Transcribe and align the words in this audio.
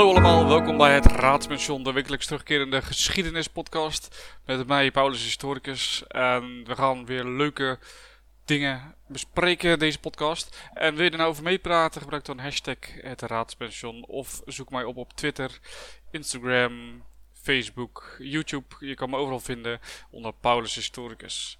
Hallo 0.00 0.14
allemaal, 0.14 0.48
welkom 0.48 0.76
bij 0.76 0.94
het 0.94 1.06
Raadspension, 1.06 1.82
de 1.82 1.92
wekelijks 1.92 2.26
terugkerende 2.26 2.82
geschiedenispodcast. 2.82 4.34
Met 4.46 4.66
mij, 4.66 4.90
Paulus 4.90 5.22
Historicus. 5.22 6.06
En 6.06 6.64
we 6.64 6.74
gaan 6.74 7.06
weer 7.06 7.24
leuke 7.24 7.78
dingen 8.44 8.94
bespreken, 9.06 9.78
deze 9.78 9.98
podcast. 9.98 10.68
En 10.74 10.94
wil 10.94 11.04
je 11.04 11.10
er 11.10 11.16
nou 11.16 11.30
over 11.30 11.42
meepraten, 11.42 12.00
gebruik 12.00 12.24
dan 12.24 12.38
hashtag 12.38 12.76
het 13.00 13.22
Raadspension. 13.22 14.04
Of 14.06 14.42
zoek 14.46 14.70
mij 14.70 14.84
op 14.84 14.96
op 14.96 15.12
Twitter, 15.12 15.58
Instagram, 16.10 17.04
Facebook, 17.32 18.16
YouTube. 18.18 18.76
Je 18.78 18.94
kan 18.94 19.10
me 19.10 19.16
overal 19.16 19.40
vinden 19.40 19.80
onder 20.10 20.32
Paulus 20.40 20.74
Historicus. 20.74 21.58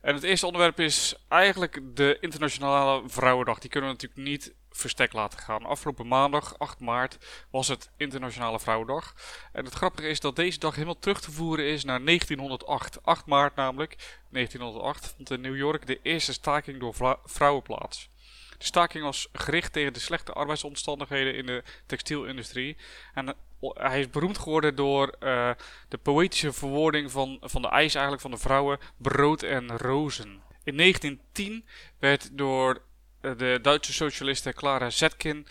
En 0.00 0.14
het 0.14 0.22
eerste 0.22 0.46
onderwerp 0.46 0.80
is 0.80 1.14
eigenlijk 1.28 1.80
de 1.96 2.18
Internationale 2.20 3.02
Vrouwendag. 3.08 3.58
Die 3.58 3.70
kunnen 3.70 3.90
we 3.90 3.96
natuurlijk 3.96 4.28
niet 4.28 4.54
verstek 4.70 5.12
laten 5.12 5.38
gaan. 5.38 5.64
Afgelopen 5.64 6.06
maandag, 6.08 6.58
8 6.58 6.80
maart, 6.80 7.18
was 7.50 7.68
het 7.68 7.90
Internationale 7.96 8.60
Vrouwendag. 8.60 9.14
En 9.52 9.64
het 9.64 9.74
grappige 9.74 10.08
is 10.08 10.20
dat 10.20 10.36
deze 10.36 10.58
dag 10.58 10.74
helemaal 10.74 10.98
terug 10.98 11.20
te 11.20 11.30
voeren 11.30 11.64
is 11.64 11.84
naar 11.84 12.04
1908. 12.04 13.02
8 13.02 13.26
maart 13.26 13.54
namelijk, 13.56 14.20
1908, 14.30 15.14
vond 15.16 15.30
in 15.30 15.40
New 15.40 15.56
York 15.56 15.86
de 15.86 16.00
eerste 16.02 16.32
staking 16.32 16.80
door 16.80 17.18
vrouwen 17.24 17.62
plaats. 17.62 18.10
De 18.60 18.66
staking 18.66 19.04
was 19.04 19.28
gericht 19.32 19.72
tegen 19.72 19.92
de 19.92 20.00
slechte 20.00 20.32
arbeidsomstandigheden 20.32 21.34
in 21.34 21.46
de 21.46 21.62
textielindustrie. 21.86 22.76
En 23.14 23.28
eh, 23.28 23.34
hij 23.60 24.00
is 24.00 24.10
beroemd 24.10 24.38
geworden 24.38 24.74
door 24.74 25.14
uh, 25.20 25.50
de 25.88 25.98
poëtische 25.98 26.52
verwoording 26.52 27.10
van, 27.10 27.38
van 27.40 27.62
de 27.62 27.68
eis 27.68 27.92
eigenlijk 27.94 28.22
van 28.22 28.30
de 28.30 28.36
vrouwen 28.38 28.78
brood 28.96 29.42
en 29.42 29.76
rozen. 29.76 30.42
In 30.64 30.76
1910 30.76 31.64
werd 31.98 32.28
door 32.32 32.82
eh, 33.20 33.32
de 33.36 33.58
Duitse 33.62 33.92
socialiste 33.92 34.52
Clara 34.52 34.90
Zetkin 34.90 35.46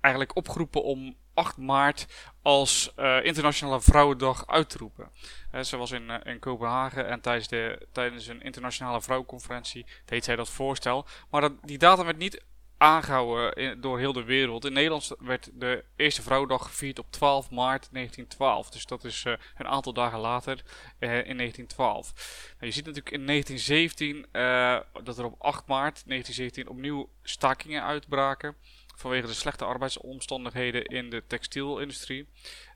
eigenlijk 0.00 0.36
opgeroepen 0.36 0.82
om 0.82 1.16
8 1.38 1.56
maart 1.56 2.06
als 2.42 2.92
uh, 2.96 3.24
Internationale 3.24 3.80
Vrouwendag 3.80 4.46
uit 4.46 4.68
te 4.70 4.78
roepen. 4.78 5.10
Uh, 5.54 5.60
ze 5.60 5.76
was 5.76 5.90
in, 5.90 6.10
in 6.10 6.38
Kopenhagen 6.38 7.08
en 7.08 7.20
tijdens, 7.20 7.48
de, 7.48 7.86
tijdens 7.92 8.26
een 8.26 8.42
internationale 8.42 9.02
vrouwenconferentie 9.02 9.86
deed 10.04 10.24
zij 10.24 10.36
dat 10.36 10.48
voorstel. 10.48 11.06
Maar 11.30 11.40
dat, 11.40 11.52
die 11.62 11.78
datum 11.78 12.04
werd 12.04 12.18
niet 12.18 12.42
aangehouden 12.78 13.80
door 13.80 13.98
heel 13.98 14.12
de 14.12 14.24
wereld. 14.24 14.64
In 14.64 14.72
Nederland 14.72 15.14
werd 15.18 15.50
de 15.52 15.84
eerste 15.96 16.22
Vrouwendag 16.22 16.62
gevierd 16.62 16.98
op 16.98 17.06
12 17.10 17.50
maart 17.50 17.88
1912. 17.92 18.70
Dus 18.70 18.86
dat 18.86 19.04
is 19.04 19.24
een 19.56 19.66
aantal 19.66 19.92
dagen 19.92 20.18
later 20.18 20.62
in 20.98 21.08
1912. 21.08 22.12
Nou, 22.14 22.66
je 22.66 22.70
ziet 22.70 22.86
natuurlijk 22.86 23.14
in 23.14 23.26
1917 23.26 24.26
uh, 24.32 25.04
dat 25.04 25.18
er 25.18 25.24
op 25.24 25.34
8 25.38 25.66
maart 25.66 26.02
1917 26.06 26.68
opnieuw 26.68 27.08
stakingen 27.22 27.82
uitbraken. 27.82 28.56
Vanwege 28.98 29.26
de 29.26 29.34
slechte 29.34 29.64
arbeidsomstandigheden 29.64 30.84
in 30.84 31.10
de 31.10 31.22
textielindustrie. 31.26 32.28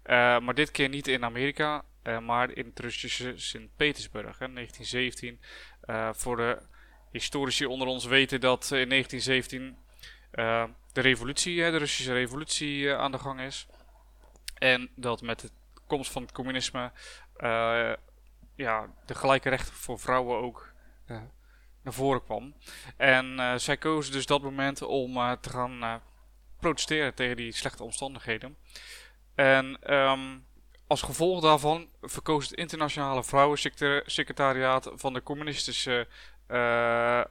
maar 0.06 0.54
dit 0.54 0.70
keer 0.70 0.88
niet 0.88 1.08
in 1.08 1.24
Amerika, 1.24 1.84
maar 2.20 2.50
in 2.50 2.66
het 2.66 2.80
Russische 2.80 3.32
Sint-Petersburg. 3.36 4.38
1917. 4.38 5.40
voor 6.12 6.36
de 6.36 6.62
historici 7.10 7.66
onder 7.66 7.86
ons 7.86 8.04
weten 8.04 8.40
dat 8.40 8.62
in 8.62 8.88
1917 8.88 9.76
uh, 10.32 10.64
de 10.92 11.00
revolutie, 11.00 11.56
de 11.56 11.76
Russische 11.76 12.12
revolutie 12.12 12.94
aan 12.94 13.12
de 13.12 13.18
gang 13.18 13.40
is. 13.40 13.66
En 14.58 14.90
dat 14.94 15.22
met 15.22 15.40
de 15.40 15.50
komst 15.86 16.10
van 16.10 16.22
het 16.22 16.32
communisme 16.32 16.92
ja, 18.54 18.92
de 19.06 19.14
gelijke 19.14 19.48
rechten 19.48 19.74
voor 19.74 19.98
vrouwen 19.98 20.38
ook 20.38 20.72
naar 21.82 21.92
voren 21.92 22.24
kwam. 22.24 22.54
En 22.96 23.60
zij 23.60 23.76
kozen 23.76 24.12
dus 24.12 24.26
dat 24.26 24.42
moment 24.42 24.82
om 24.82 25.14
te 25.40 25.50
gaan 25.50 26.02
protesteren 26.62 27.14
tegen 27.14 27.36
die 27.36 27.52
slechte 27.52 27.82
omstandigheden. 27.82 28.56
En 29.34 29.94
um, 29.94 30.46
als 30.86 31.02
gevolg 31.02 31.40
daarvan 31.40 31.88
verkoos 32.00 32.48
het 32.48 32.58
internationale 32.58 33.24
vrouwensecretariaat 33.24 34.90
van 34.94 35.12
de 35.12 35.22
communistische 35.22 36.08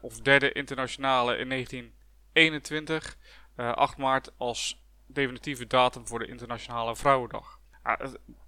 of 0.02 0.20
derde 0.20 0.52
internationale 0.52 1.38
in 1.38 1.48
19 1.48 1.94
21, 2.34 3.18
uh, 3.58 3.72
8 3.72 3.98
maart 3.98 4.32
als 4.38 4.82
definitieve 5.08 5.68
datum 5.68 6.08
voor 6.08 6.20
de 6.20 6.28
Internationale 6.28 6.96
Vrouwendag. 6.96 7.60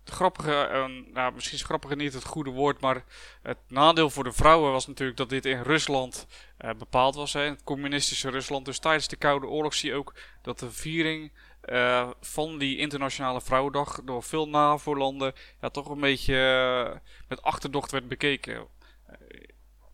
Het 0.06 0.14
grappige, 0.14 0.88
nou, 1.14 1.34
misschien 1.34 1.58
is 1.58 1.64
grappige 1.64 1.96
niet 1.96 2.14
het 2.14 2.26
goede 2.26 2.50
woord, 2.50 2.82
maar 2.82 3.04
het 3.42 3.58
nadeel 3.68 4.10
voor 4.10 4.24
de 4.24 4.32
vrouwen 4.32 4.72
was 4.72 4.88
natuurlijk 4.88 5.18
dat 5.18 5.30
dit 5.30 5.46
in 5.46 5.62
Rusland 5.62 6.28
uh, 6.62 6.70
bepaald 6.78 7.16
was, 7.16 7.34
hè, 7.34 7.42
het 7.42 7.64
communistische 7.64 8.30
Rusland. 8.30 8.66
Dus 8.66 8.80
tijdens 8.80 9.08
de 9.08 9.16
Koude 9.16 9.48
Oorlog 9.48 9.74
zie 9.74 9.90
je 9.90 9.96
ook 9.96 10.14
dat 10.42 10.60
de 10.60 10.72
viering 10.72 11.32
uh, 11.66 12.10
van 12.22 12.58
die 12.58 12.78
Internationale 12.78 13.42
Vrouwendag 13.42 14.02
door 14.04 14.24
veel 14.24 14.50
NAVO-landen 14.50 15.34
ja, 15.62 15.70
toch 15.70 15.90
een 15.90 16.00
beetje 16.00 16.36
uh, 16.36 17.00
met 17.28 17.42
achterdocht 17.42 17.92
werd 17.92 18.08
bekeken 18.08 18.68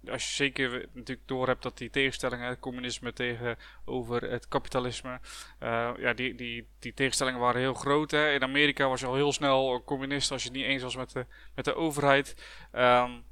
als 0.09 0.27
je 0.27 0.33
zeker 0.33 0.87
natuurlijk 0.93 1.27
door 1.27 1.47
hebt 1.47 1.63
dat 1.63 1.77
die 1.77 1.89
tegenstellingen, 1.89 2.47
het 2.47 2.59
communisme 2.59 3.13
tegenover 3.13 4.21
het 4.21 4.47
kapitalisme, 4.47 5.19
uh, 5.63 5.91
ja, 5.97 6.13
die, 6.13 6.35
die, 6.35 6.67
die 6.79 6.93
tegenstellingen 6.93 7.39
waren 7.39 7.61
heel 7.61 7.73
groot. 7.73 8.11
Hè. 8.11 8.31
In 8.31 8.43
Amerika 8.43 8.87
was 8.87 8.99
je 8.99 9.05
al 9.05 9.15
heel 9.15 9.33
snel 9.33 9.83
communist 9.83 10.31
als 10.31 10.43
je 10.43 10.49
het 10.49 10.57
niet 10.57 10.67
eens 10.67 10.83
was 10.83 10.95
met 10.95 11.11
de, 11.11 11.25
met 11.55 11.65
de 11.65 11.75
overheid. 11.75 12.35
Um, 12.73 13.23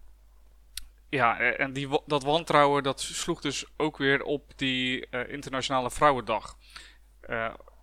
ja, 1.09 1.39
en 1.39 1.73
die, 1.73 1.87
dat 2.05 2.23
wantrouwen 2.23 2.83
dat 2.83 3.01
sloeg 3.01 3.41
dus 3.41 3.65
ook 3.77 3.97
weer 3.97 4.23
op 4.23 4.51
die 4.55 5.07
uh, 5.11 5.29
Internationale 5.29 5.91
Vrouwendag. 5.91 6.57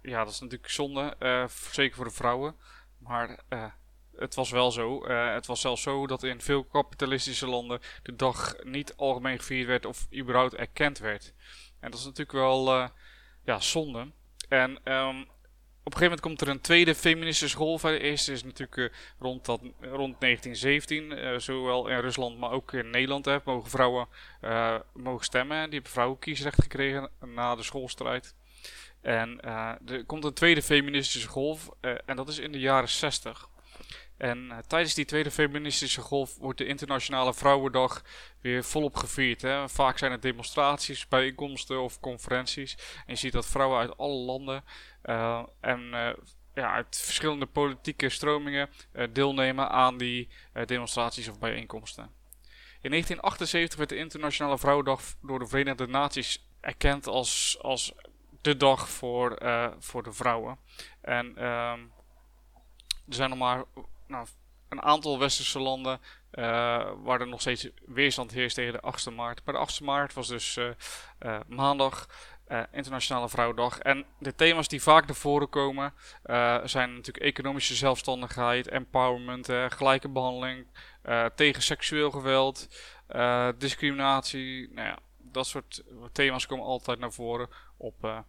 Ja, 0.02 0.24
dat 0.24 0.28
is 0.28 0.40
natuurlijk 0.40 0.70
zonde, 0.70 1.16
zeker 1.70 1.96
voor 1.96 2.04
de 2.04 2.10
vrouwen. 2.10 2.56
Maar 2.98 3.38
het 4.18 4.34
was 4.34 4.50
wel 4.50 4.70
zo. 4.70 5.06
Uh, 5.06 5.32
het 5.32 5.46
was 5.46 5.60
zelfs 5.60 5.82
zo 5.82 6.06
dat 6.06 6.22
in 6.22 6.40
veel 6.40 6.64
kapitalistische 6.64 7.46
landen 7.46 7.80
de 8.02 8.16
dag 8.16 8.54
niet 8.62 8.96
algemeen 8.96 9.38
gevierd 9.38 9.66
werd 9.66 9.86
of 9.86 10.06
überhaupt 10.14 10.54
erkend 10.54 10.98
werd. 10.98 11.32
En 11.80 11.90
dat 11.90 11.98
is 12.00 12.04
natuurlijk 12.04 12.38
wel 12.38 12.76
uh, 12.76 12.88
ja, 13.44 13.60
zonde. 13.60 14.10
En 14.48 14.70
um, 14.70 15.20
op 15.82 15.92
een 15.92 15.98
gegeven 15.98 16.02
moment 16.02 16.20
komt 16.20 16.40
er 16.40 16.48
een 16.48 16.60
tweede 16.60 16.94
feministische 16.94 17.56
golf. 17.56 17.82
De 17.82 17.98
eerste 17.98 18.32
is 18.32 18.44
natuurlijk 18.44 18.76
uh, 18.76 18.88
rond, 19.18 19.44
dat, 19.44 19.60
rond 19.80 20.20
1917, 20.20 21.40
zowel 21.40 21.88
in 21.88 21.98
Rusland 21.98 22.38
maar 22.38 22.50
ook 22.50 22.72
in 22.72 22.90
Nederland. 22.90 23.24
Hè, 23.24 23.38
mogen 23.44 23.70
vrouwen 23.70 24.08
mogen 24.92 25.24
stemmen. 25.24 25.64
Die 25.64 25.74
hebben 25.74 25.92
vrouwenkiesrecht 25.92 26.62
gekregen 26.62 27.10
na 27.20 27.54
de 27.54 27.62
schoolstrijd. 27.62 28.34
En 29.00 29.40
er 29.86 30.04
komt 30.06 30.24
een 30.24 30.32
tweede 30.32 30.62
feministische 30.62 31.28
golf 31.28 31.68
en 31.80 32.16
dat 32.16 32.28
is 32.28 32.38
in 32.38 32.52
de 32.52 32.60
jaren 32.60 32.88
60. 32.88 33.48
En 34.16 34.38
uh, 34.38 34.58
tijdens 34.58 34.94
die 34.94 35.04
tweede 35.04 35.30
feministische 35.30 36.00
golf 36.00 36.36
wordt 36.38 36.58
de 36.58 36.66
Internationale 36.66 37.34
Vrouwendag 37.34 38.02
weer 38.40 38.64
volop 38.64 38.96
gevierd. 38.96 39.42
Hè. 39.42 39.68
Vaak 39.68 39.98
zijn 39.98 40.12
het 40.12 40.22
demonstraties, 40.22 41.08
bijeenkomsten 41.08 41.82
of 41.82 42.00
conferenties. 42.00 42.76
En 42.96 43.12
je 43.12 43.16
ziet 43.16 43.32
dat 43.32 43.46
vrouwen 43.46 43.78
uit 43.78 43.96
alle 43.96 44.14
landen 44.14 44.64
uh, 45.04 45.42
en 45.60 45.80
uh, 45.80 46.08
ja, 46.54 46.72
uit 46.72 46.96
verschillende 46.96 47.46
politieke 47.46 48.08
stromingen 48.08 48.70
deelnemen 49.12 49.70
aan 49.70 49.98
die 49.98 50.28
demonstraties 50.66 51.28
of 51.28 51.38
bijeenkomsten. 51.38 52.02
In 52.80 52.90
1978 52.90 53.78
werd 53.78 53.90
de 53.90 53.96
Internationale 53.96 54.58
Vrouwendag 54.58 55.02
door 55.22 55.38
de 55.38 55.46
Verenigde 55.46 55.86
Naties 55.86 56.48
erkend 56.60 57.06
als, 57.06 57.58
als 57.60 57.94
de 58.40 58.56
dag 58.56 58.88
voor, 58.88 59.38
voor 59.78 60.02
de 60.02 60.12
vrouwen. 60.12 60.58
En 61.00 61.36
ehm, 61.36 61.80
er 63.08 63.14
zijn 63.14 63.30
nog 63.30 63.38
maar 63.38 63.64
nou, 64.06 64.26
een 64.68 64.82
aantal 64.82 65.18
westerse 65.18 65.58
landen 65.58 66.00
uh, 66.32 66.44
waar 67.02 67.20
er 67.20 67.28
nog 67.28 67.40
steeds 67.40 67.68
weerstand 67.86 68.32
heerst 68.32 68.54
tegen 68.54 68.72
de 68.72 68.92
8e 68.92 69.14
maart. 69.14 69.40
Maar 69.44 69.54
de 69.54 69.72
8e 69.72 69.84
maart 69.84 70.12
was 70.12 70.28
dus 70.28 70.56
uh, 70.56 70.68
uh, 71.20 71.40
maandag, 71.46 72.08
Internationale 72.72 73.28
Vrouwendag. 73.28 73.78
En 73.78 74.04
de 74.18 74.34
thema's 74.34 74.68
die 74.68 74.82
vaak 74.82 75.06
naar 75.06 75.16
voren 75.16 75.48
komen 75.48 75.94
zijn 76.64 76.94
natuurlijk 76.94 77.24
economische 77.24 77.74
zelfstandigheid, 77.74 78.68
empowerment, 78.68 79.48
gelijke 79.68 80.08
behandeling, 80.08 80.66
tegen 81.34 81.62
seksueel 81.62 82.10
geweld, 82.10 82.68
discriminatie. 83.58 84.72
Nou 84.72 84.88
ja, 84.88 84.98
dat 85.16 85.46
soort 85.46 85.82
thema's 86.12 86.46
komen 86.46 86.64
altijd 86.64 86.98
naar 86.98 87.12
voren 87.12 87.48
op, 87.76 88.24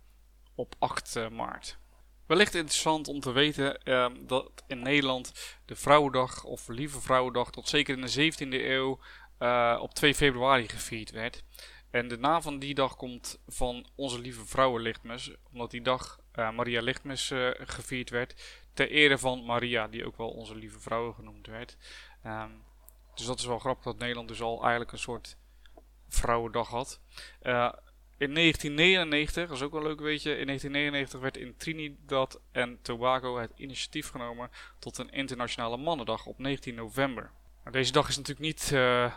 op 0.55 0.75
8 0.79 1.29
maart. 1.31 1.77
Wellicht 2.25 2.55
interessant 2.55 3.07
om 3.07 3.19
te 3.19 3.31
weten 3.31 3.79
uh, 3.83 4.07
dat 4.19 4.63
in 4.67 4.79
Nederland 4.79 5.57
de 5.65 5.75
Vrouwendag 5.75 6.43
of 6.43 6.67
Lieve 6.67 7.01
Vrouwendag 7.01 7.51
tot 7.51 7.69
zeker 7.69 7.97
in 7.97 8.05
de 8.05 8.31
17e 8.33 8.47
eeuw 8.49 8.99
uh, 9.39 9.79
op 9.81 9.93
2 9.93 10.15
februari 10.15 10.67
gevierd 10.69 11.11
werd. 11.11 11.43
En 11.91 12.07
de 12.07 12.17
naam 12.17 12.41
van 12.41 12.59
die 12.59 12.73
dag 12.73 12.95
komt 12.95 13.39
van 13.47 13.87
onze 13.95 14.19
lieve 14.19 14.45
vrouwen 14.45 14.81
Lichtmes, 14.81 15.31
omdat 15.51 15.71
die 15.71 15.81
dag 15.81 16.19
uh, 16.35 16.51
Maria 16.51 16.81
Lichtmes 16.81 17.31
gevierd 17.57 18.09
werd 18.09 18.63
ter 18.73 18.89
ere 18.89 19.17
van 19.17 19.45
Maria, 19.45 19.87
die 19.87 20.05
ook 20.05 20.17
wel 20.17 20.29
onze 20.29 20.55
lieve 20.55 20.79
vrouwen 20.79 21.13
genoemd 21.13 21.47
werd. 21.47 21.77
Um, 22.25 22.63
dus 23.15 23.25
dat 23.25 23.39
is 23.39 23.45
wel 23.45 23.59
grappig 23.59 23.83
dat 23.83 23.97
Nederland 23.97 24.27
dus 24.27 24.41
al 24.41 24.61
eigenlijk 24.61 24.91
een 24.91 24.97
soort 24.97 25.37
vrouwendag 26.07 26.67
had. 26.69 26.99
In 28.17 28.33
1999, 28.33 29.47
dat 29.47 29.57
is 29.57 29.63
ook 29.63 29.71
wel 29.71 29.81
leuk 29.81 29.99
weet 29.99 30.23
je, 30.23 30.37
in 30.37 30.45
1999 30.45 31.19
werd 31.19 31.37
in 31.37 31.57
Trinidad 31.57 32.41
en 32.51 32.79
Tobago 32.81 33.37
het 33.37 33.51
initiatief 33.55 34.09
genomen 34.09 34.49
tot 34.79 34.97
een 34.97 35.09
internationale 35.09 35.77
mannendag 35.77 36.25
op 36.25 36.39
19 36.39 36.75
november. 36.75 37.31
deze 37.71 37.91
dag 37.91 38.07
is 38.07 38.17
natuurlijk 38.17 38.45
niet, 38.45 38.71
uh, 38.73 39.13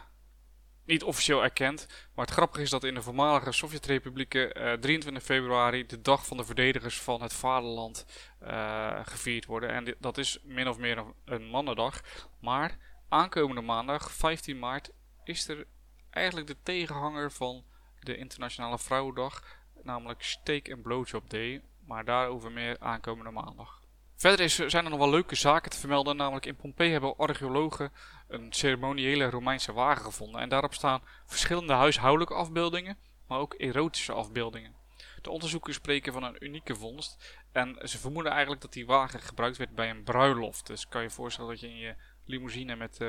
niet 0.84 1.02
officieel 1.02 1.42
erkend, 1.42 1.86
maar 2.14 2.24
het 2.24 2.34
grappige 2.34 2.62
is 2.62 2.70
dat 2.70 2.84
in 2.84 2.94
de 2.94 3.02
voormalige 3.02 3.52
Sovjet-republieken 3.52 4.62
uh, 4.62 4.72
23 4.72 5.22
februari 5.22 5.86
de 5.86 6.00
dag 6.00 6.26
van 6.26 6.36
de 6.36 6.44
verdedigers 6.44 7.00
van 7.00 7.22
het 7.22 7.32
vaderland 7.32 8.06
uh, 8.42 9.00
gevierd 9.02 9.46
worden. 9.46 9.70
En 9.70 9.94
dat 9.98 10.18
is 10.18 10.38
min 10.44 10.68
of 10.68 10.78
meer 10.78 10.98
een, 10.98 11.14
een 11.24 11.46
mannendag, 11.46 12.00
maar 12.40 12.78
aankomende 13.08 13.62
maandag, 13.62 14.12
15 14.12 14.58
maart, 14.58 14.90
is 15.24 15.48
er 15.48 15.66
eigenlijk 16.10 16.46
de 16.46 16.56
tegenhanger 16.62 17.32
van 17.32 17.64
de 18.08 18.16
Internationale 18.16 18.78
Vrouwendag, 18.78 19.42
namelijk 19.82 20.22
Steak 20.22 20.72
and 20.72 20.82
Blowjob 20.82 21.30
Day, 21.30 21.62
maar 21.86 22.04
daarover 22.04 22.52
meer 22.52 22.78
aankomende 22.78 23.30
maandag. 23.30 23.80
Verder 24.16 24.44
is, 24.44 24.54
zijn 24.54 24.84
er 24.84 24.90
nog 24.90 24.98
wel 24.98 25.10
leuke 25.10 25.34
zaken 25.34 25.70
te 25.70 25.78
vermelden, 25.78 26.16
namelijk 26.16 26.46
in 26.46 26.56
Pompeii 26.56 26.92
hebben 26.92 27.16
archeologen 27.16 27.92
een 28.28 28.52
ceremoniële 28.52 29.30
Romeinse 29.30 29.72
wagen 29.72 30.04
gevonden 30.04 30.40
en 30.40 30.48
daarop 30.48 30.74
staan 30.74 31.02
verschillende 31.26 31.72
huishoudelijke 31.72 32.34
afbeeldingen, 32.34 32.98
maar 33.26 33.38
ook 33.38 33.54
erotische 33.54 34.12
afbeeldingen. 34.12 34.74
De 35.22 35.30
onderzoekers 35.30 35.76
spreken 35.76 36.12
van 36.12 36.22
een 36.22 36.44
unieke 36.44 36.74
vondst 36.74 37.36
en 37.52 37.88
ze 37.88 37.98
vermoeden 37.98 38.32
eigenlijk 38.32 38.60
dat 38.60 38.72
die 38.72 38.86
wagen 38.86 39.20
gebruikt 39.20 39.56
werd 39.56 39.74
bij 39.74 39.90
een 39.90 40.04
bruiloft. 40.04 40.66
Dus 40.66 40.88
kan 40.88 41.02
je 41.02 41.10
voorstellen 41.10 41.50
dat 41.50 41.60
je 41.60 41.68
in 41.68 41.78
je 41.78 41.94
limousine 42.24 42.76
met 42.76 43.00
uh, 43.00 43.08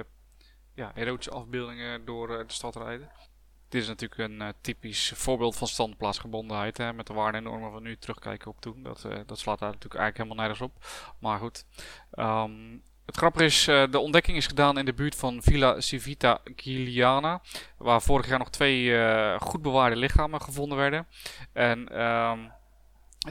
ja, 0.74 0.96
erotische 0.96 1.31
afbeeldingen 1.31 2.06
door 2.06 2.30
uh, 2.30 2.38
de 2.48 2.54
stad 2.54 2.75
rijdt. 2.75 3.28
Dit 3.69 3.81
is 3.81 3.88
natuurlijk 3.88 4.21
een 4.21 4.42
uh, 4.42 4.48
typisch 4.62 5.12
voorbeeld 5.16 5.56
van 5.56 5.68
standplaatsgebondenheid. 5.68 6.77
Hè, 6.77 6.94
met 6.94 7.07
de 7.07 7.13
waarden 7.13 7.44
van 7.44 7.83
nu 7.83 7.98
terugkijken 7.98 8.51
op 8.51 8.62
toen. 8.62 8.83
Dat, 8.83 9.04
uh, 9.06 9.18
dat 9.25 9.39
slaat 9.39 9.60
daar 9.60 9.71
natuurlijk 9.71 10.01
eigenlijk 10.01 10.18
helemaal 10.18 10.48
nergens 10.48 10.62
op. 10.62 10.86
Maar 11.19 11.39
goed. 11.39 11.66
Um, 12.13 12.81
het 13.06 13.18
grappige 13.18 13.45
is, 13.45 13.68
uh, 13.68 13.92
de 13.92 14.00
ontdekking 14.00 14.38
is 14.38 14.48
gedaan 14.48 14.77
in 14.77 14.86
de 14.86 14.94
buurt 14.94 15.16
van 15.16 15.42
Villa 15.42 15.81
Civita 15.81 16.39
Giuliana. 16.56 17.42
Waar 17.77 18.01
vorig 18.01 18.27
jaar 18.27 18.39
nog 18.39 18.50
twee 18.50 18.98
goed 19.39 19.62
bewaarde 19.62 19.95
lichamen 19.95 20.42
gevonden 20.42 20.77
werden. 20.77 21.07
En 21.54 22.01
um, 22.01 22.51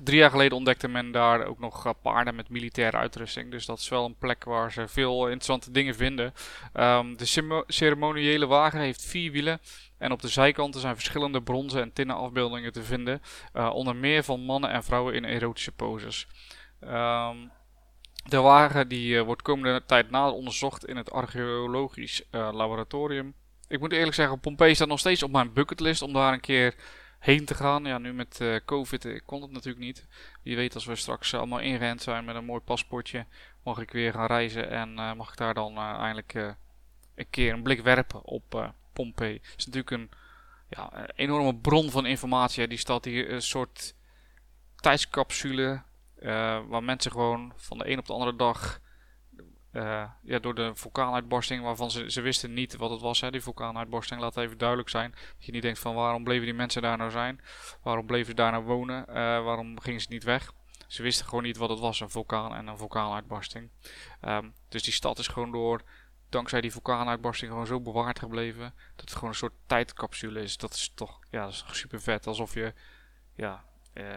Drie 0.05 0.19
jaar 0.19 0.31
geleden 0.31 0.57
ontdekte 0.57 0.89
men 0.89 1.13
daar 1.13 1.47
ook 1.47 1.59
nog 1.59 1.95
paarden 2.03 2.35
met 2.35 2.49
militaire 2.49 2.97
uitrusting. 2.97 3.51
Dus 3.51 3.67
dat 3.67 3.79
is 3.79 3.89
wel 3.89 4.05
een 4.05 4.17
plek 4.19 4.45
waar 4.45 4.73
ze 4.73 4.89
veel 4.89 5.25
interessante 5.25 5.71
dingen 5.71 5.95
vinden. 5.95 6.35
Um, 6.75 7.17
de 7.17 7.63
ceremoniële 7.67 8.47
wagen 8.47 8.81
heeft 8.81 9.05
vier 9.05 9.33
wielen. 9.33 9.61
En 9.99 10.13
op 10.13 10.23
de 10.23 10.29
zijkanten 10.29 10.81
zijn 10.81 10.95
verschillende 10.95 11.43
bronzen 11.43 11.83
en 11.83 11.93
tinnen 11.93 12.17
afbeeldingen 12.17 12.73
te 12.73 12.83
vinden. 12.83 13.23
Uh, 13.55 13.71
onder 13.75 13.97
meer 13.97 14.25
van 14.25 14.41
mannen 14.41 14.71
en 14.71 14.85
vrouwen 14.85 15.15
in 15.15 15.25
erotische 15.25 15.73
poses. 15.73 16.27
De 18.29 18.41
wagen 18.41 18.89
die 18.89 19.15
uh, 19.15 19.23
wordt 19.23 19.43
komende 19.43 19.85
tijd 19.87 20.11
nader 20.11 20.35
onderzocht 20.35 20.87
in 20.87 20.97
het 20.97 21.11
archeologisch 21.11 22.23
uh, 22.31 22.49
laboratorium. 22.53 23.35
Ik 23.69 23.81
moet 23.81 23.93
eerlijk 23.93 24.15
zeggen, 24.15 24.41
Pompeii 24.41 24.75
staat 24.75 24.89
nog 24.89 24.99
steeds 24.99 25.23
op 25.23 25.31
mijn 25.31 25.53
bucketlist 25.53 26.03
om 26.03 26.13
daar 26.13 26.33
een 26.33 26.41
keer 26.41 26.75
heen 27.19 27.45
te 27.45 27.55
gaan. 27.55 27.85
Ja, 27.85 27.99
nu 27.99 28.13
met 28.13 28.41
COVID 28.65 29.23
kon 29.25 29.43
het 29.43 29.51
natuurlijk 29.51 29.85
niet. 29.85 30.07
Wie 30.43 30.57
weet 30.57 30.75
als 30.75 30.85
we 30.85 30.97
straks 30.97 31.35
allemaal 31.35 31.59
ingerend 31.59 32.03
zijn 32.03 32.25
met 32.25 32.35
een 32.35 32.45
mooi 32.45 32.61
paspoortje, 32.61 33.27
mag 33.63 33.79
ik 33.79 33.91
weer 33.91 34.13
gaan 34.13 34.27
reizen 34.27 34.71
en 34.71 34.95
mag 35.17 35.31
ik 35.31 35.37
daar 35.37 35.55
dan 35.55 35.79
eindelijk 35.79 36.35
een 37.15 37.31
keer 37.31 37.53
een 37.53 37.63
blik 37.63 37.83
werpen 37.83 38.25
op 38.25 38.73
Pompeii. 38.99 39.35
Het 39.35 39.55
is 39.57 39.67
natuurlijk 39.67 39.91
een 39.91 40.11
ja, 40.69 41.07
enorme 41.15 41.55
bron 41.55 41.91
van 41.91 42.07
informatie. 42.07 42.69
Die 42.69 42.79
staat 42.79 43.05
hier 43.05 43.33
een 43.33 43.43
soort 43.43 43.95
tijdscapsule 44.77 45.83
waar 46.69 46.83
mensen 46.83 47.11
gewoon 47.11 47.53
van 47.57 47.79
de 47.79 47.91
een 47.91 47.99
op 47.99 48.07
de 48.07 48.13
andere 48.13 48.37
dag 48.37 48.81
uh, 49.73 50.05
ja, 50.23 50.39
door 50.39 50.55
de 50.55 50.71
vulkaanuitbarsting, 50.75 51.63
waarvan 51.63 51.91
ze, 51.91 52.11
ze 52.11 52.21
wisten 52.21 52.53
niet 52.53 52.77
wat 52.77 52.91
het 52.91 53.01
was, 53.01 53.21
hè, 53.21 53.31
die 53.31 53.43
vulkaanuitbarsting, 53.43 54.21
laat 54.21 54.37
even 54.37 54.59
duidelijk 54.59 54.89
zijn. 54.89 55.11
Dat 55.11 55.45
je 55.47 55.53
niet 55.53 55.63
denkt 55.63 55.79
van 55.79 55.95
waarom 55.95 56.25
bleven 56.25 56.45
die 56.45 56.55
mensen 56.55 56.83
daar 56.83 56.97
nou 56.97 57.11
zijn? 57.11 57.41
Waarom 57.83 58.07
bleven 58.07 58.27
ze 58.27 58.35
daar 58.35 58.53
nou 58.53 58.65
wonen? 58.65 59.07
Waarom 59.45 59.81
gingen 59.81 60.01
ze 60.01 60.07
niet 60.11 60.25
weg? 60.25 60.53
Ze 60.87 61.03
wisten 61.03 61.27
gewoon 61.27 61.43
niet 61.45 61.57
wat 61.57 61.71
het 61.71 61.79
was, 61.79 62.01
een 62.01 62.11
vulkaan 62.11 62.55
en 62.55 62.67
een 62.67 62.79
vulkaanuitbarsting. 62.79 63.71
Um, 64.23 64.55
dus 64.69 64.83
die 64.83 64.93
stad 64.93 65.19
is 65.19 65.29
gewoon 65.29 65.51
door, 65.51 65.83
dankzij 66.29 66.61
die 66.61 66.73
vulkaanuitbarsting, 66.73 67.51
gewoon 67.51 67.67
zo 67.67 67.81
bewaard 67.81 68.19
gebleven. 68.19 68.75
Dat 68.97 69.05
het 69.05 69.15
gewoon 69.15 69.31
een 69.31 69.37
soort 69.37 69.55
tijdcapsule 69.67 70.43
is. 70.43 70.57
Dat 70.57 70.75
is 70.75 70.93
toch, 70.95 71.19
ja, 71.31 71.45
dat 71.45 71.53
is 71.53 71.65
super 71.71 72.01
vet. 72.01 72.27
Alsof 72.27 72.55
je, 72.55 72.73
ja, 73.35 73.65
uh, 73.95 74.17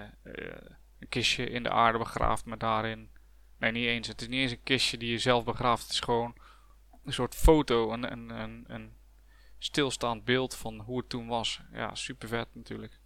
een 0.99 1.09
kistje 1.09 1.49
in 1.49 1.63
de 1.63 1.69
aarde 1.69 1.97
begraaft 1.97 2.45
met 2.45 2.59
daarin 2.59 3.09
Nee, 3.61 3.71
niet 3.71 3.87
eens. 3.87 4.07
Het 4.07 4.21
is 4.21 4.27
niet 4.27 4.39
eens 4.39 4.51
een 4.51 4.63
kistje 4.63 4.97
die 4.97 5.11
je 5.11 5.17
zelf 5.17 5.43
begraaft. 5.43 5.83
Het 5.83 5.91
is 5.91 5.99
gewoon 5.99 6.35
een 7.05 7.13
soort 7.13 7.35
foto, 7.35 7.91
een, 7.91 8.11
een, 8.11 8.29
een, 8.29 8.65
een 8.67 8.93
stilstaand 9.57 10.23
beeld 10.23 10.55
van 10.55 10.79
hoe 10.79 10.97
het 10.97 11.09
toen 11.09 11.27
was. 11.27 11.61
Ja, 11.73 11.95
super 11.95 12.27
vet 12.27 12.47
natuurlijk. 12.53 12.99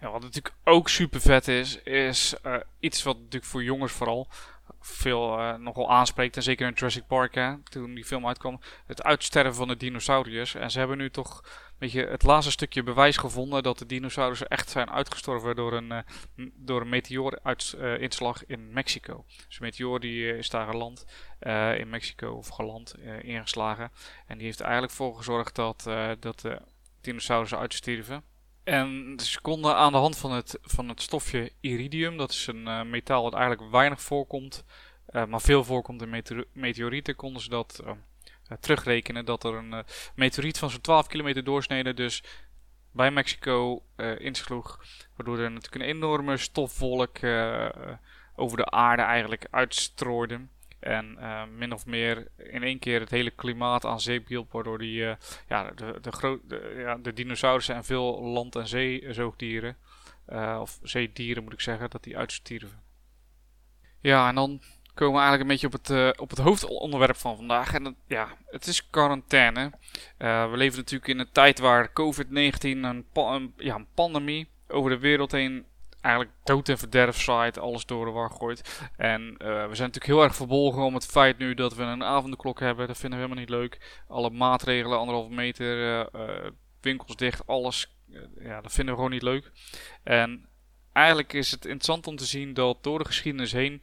Ja, 0.00 0.10
wat 0.10 0.22
natuurlijk 0.22 0.54
ook 0.64 0.88
super 0.88 1.20
vet 1.20 1.48
is, 1.48 1.82
is 1.82 2.34
uh, 2.46 2.56
iets 2.78 3.02
wat 3.02 3.16
natuurlijk 3.16 3.44
voor 3.44 3.62
jongens 3.62 3.92
vooral 3.92 4.28
veel 4.80 5.38
uh, 5.38 5.54
nogal 5.54 5.90
aanspreekt. 5.90 6.36
En 6.36 6.42
zeker 6.42 6.66
in 6.66 6.72
Jurassic 6.72 7.06
Park, 7.06 7.34
hè, 7.34 7.62
toen 7.62 7.94
die 7.94 8.04
film 8.04 8.26
uitkwam. 8.26 8.60
Het 8.86 9.02
uitsterven 9.02 9.54
van 9.54 9.68
de 9.68 9.76
dinosauriërs. 9.76 10.54
En 10.54 10.70
ze 10.70 10.78
hebben 10.78 10.98
nu 10.98 11.10
toch 11.10 11.42
weet 11.78 11.92
je, 11.92 12.06
het 12.06 12.22
laatste 12.22 12.50
stukje 12.50 12.82
bewijs 12.82 13.16
gevonden 13.16 13.62
dat 13.62 13.78
de 13.78 13.86
dinosaurussen 13.86 14.48
echt 14.48 14.70
zijn 14.70 14.90
uitgestorven 14.90 15.56
door 15.56 15.72
een, 15.72 15.92
uh, 15.92 16.46
door 16.54 16.80
een 16.80 16.88
meteoorinslag 16.88 18.42
uh, 18.42 18.56
in 18.56 18.72
Mexico. 18.72 19.24
Dus 19.26 19.58
een 19.60 19.64
meteoor 19.64 20.00
die 20.00 20.36
is 20.36 20.50
daar 20.50 20.66
geland 20.66 21.06
in 21.76 21.88
Mexico, 21.88 22.32
of 22.32 22.48
geland, 22.48 22.94
ingeslagen. 23.20 23.90
En 24.26 24.36
die 24.36 24.46
heeft 24.46 24.60
eigenlijk 24.60 24.92
voor 24.92 25.16
gezorgd 25.16 25.54
dat, 25.54 25.82
dat 26.20 26.40
de 26.40 26.60
dinosaurussen 27.00 27.58
uitstierven. 27.58 28.24
En 28.64 29.14
ze 29.20 29.40
konden 29.40 29.76
aan 29.76 29.92
de 29.92 29.98
hand 29.98 30.18
van 30.18 30.32
het, 30.32 30.58
van 30.62 30.88
het 30.88 31.02
stofje 31.02 31.52
iridium, 31.60 32.16
dat 32.16 32.30
is 32.30 32.46
een 32.46 32.66
uh, 32.66 32.82
metaal 32.82 33.22
dat 33.22 33.34
eigenlijk 33.34 33.70
weinig 33.70 34.02
voorkomt, 34.02 34.64
uh, 35.10 35.24
maar 35.24 35.40
veel 35.40 35.64
voorkomt 35.64 36.02
in 36.02 36.22
meteorieten, 36.52 37.16
konden 37.16 37.42
ze 37.42 37.48
dat 37.48 37.82
uh, 37.84 37.92
terugrekenen 38.60 39.24
dat 39.24 39.44
er 39.44 39.54
een 39.54 39.84
meteoriet 40.14 40.58
van 40.58 40.70
zo'n 40.70 40.80
12 40.80 41.06
kilometer 41.06 41.44
doorsnede 41.44 41.94
dus 41.94 42.22
bij 42.90 43.10
Mexico 43.10 43.82
insloeg. 44.18 44.80
Waardoor 45.16 45.38
er 45.38 45.50
natuurlijk 45.50 45.82
een 45.82 45.88
enorme 45.88 46.36
stofwolk 46.36 47.18
over 48.36 48.56
de 48.56 48.70
aarde 48.70 49.02
eigenlijk 49.02 49.46
uitstrooide. 49.50 50.40
En 50.82 51.16
uh, 51.20 51.42
min 51.56 51.72
of 51.72 51.86
meer 51.86 52.28
in 52.36 52.62
één 52.62 52.78
keer 52.78 53.00
het 53.00 53.10
hele 53.10 53.30
klimaat 53.30 53.84
aan 53.84 54.00
zee 54.00 54.22
hielp. 54.26 54.52
Waardoor 54.52 54.78
die, 54.78 55.00
uh, 55.00 55.14
ja, 55.48 55.70
de, 55.70 55.98
de, 56.00 56.12
groot, 56.12 56.40
de, 56.44 56.74
ja, 56.78 56.96
de 56.96 57.12
dinosaurussen 57.12 57.74
en 57.74 57.84
veel 57.84 58.22
land- 58.22 58.56
en 58.56 58.68
zeezoogdieren. 58.68 59.76
Uh, 60.28 60.58
of 60.60 60.78
zeedieren 60.82 61.42
moet 61.42 61.52
ik 61.52 61.60
zeggen, 61.60 61.90
dat 61.90 62.02
die 62.02 62.16
uitstierven. 62.16 62.82
Ja, 64.00 64.28
en 64.28 64.34
dan 64.34 64.62
komen 64.94 65.14
we 65.14 65.20
eigenlijk 65.20 65.42
een 65.42 65.46
beetje 65.46 65.66
op 65.66 65.72
het, 65.72 66.18
op 66.18 66.30
het 66.30 66.38
hoofdonderwerp 66.38 67.16
van 67.16 67.36
vandaag. 67.36 67.74
En 67.74 67.84
dat, 67.84 67.94
ja, 68.06 68.28
het 68.46 68.66
is 68.66 68.90
quarantaine. 68.90 69.72
we 70.18 70.52
leven 70.52 70.78
natuurlijk 70.78 71.10
in 71.10 71.18
een 71.18 71.32
tijd 71.32 71.58
waar 71.58 71.88
COVID-19, 71.88 71.92
een, 72.60 73.06
een, 73.12 73.54
ja, 73.56 73.74
een 73.74 73.88
pandemie, 73.94 74.48
over 74.68 74.90
de 74.90 74.98
wereld 74.98 75.32
heen 75.32 75.66
eigenlijk 76.02 76.34
dood 76.44 76.68
en 76.68 76.78
verderf 76.78 77.20
site, 77.20 77.60
alles 77.60 77.86
door 77.86 78.04
de 78.04 78.10
war 78.10 78.30
gooit. 78.30 78.88
En 78.96 79.22
uh, 79.22 79.38
we 79.38 79.74
zijn 79.74 79.88
natuurlijk 79.88 80.06
heel 80.06 80.22
erg 80.22 80.34
verbolgen 80.34 80.82
om 80.82 80.94
het 80.94 81.06
feit 81.06 81.38
nu 81.38 81.54
dat 81.54 81.74
we 81.74 81.82
een 81.82 82.04
avondklok 82.04 82.60
hebben. 82.60 82.86
Dat 82.86 82.98
vinden 82.98 83.18
we 83.18 83.24
helemaal 83.24 83.44
niet 83.44 83.54
leuk. 83.54 84.02
Alle 84.08 84.30
maatregelen, 84.30 84.98
anderhalve 84.98 85.34
meter, 85.34 86.06
uh, 86.14 86.50
winkels 86.80 87.16
dicht, 87.16 87.46
alles. 87.46 87.96
ja, 88.40 88.60
dat 88.60 88.72
vinden 88.72 88.94
we 88.94 89.00
gewoon 89.00 89.14
niet 89.14 89.22
leuk. 89.22 89.50
En 90.02 90.48
eigenlijk 90.92 91.32
is 91.32 91.50
het 91.50 91.64
interessant 91.64 92.06
om 92.06 92.16
te 92.16 92.24
zien 92.24 92.54
dat 92.54 92.82
door 92.82 92.98
de 92.98 93.04
geschiedenis 93.04 93.52
heen, 93.52 93.82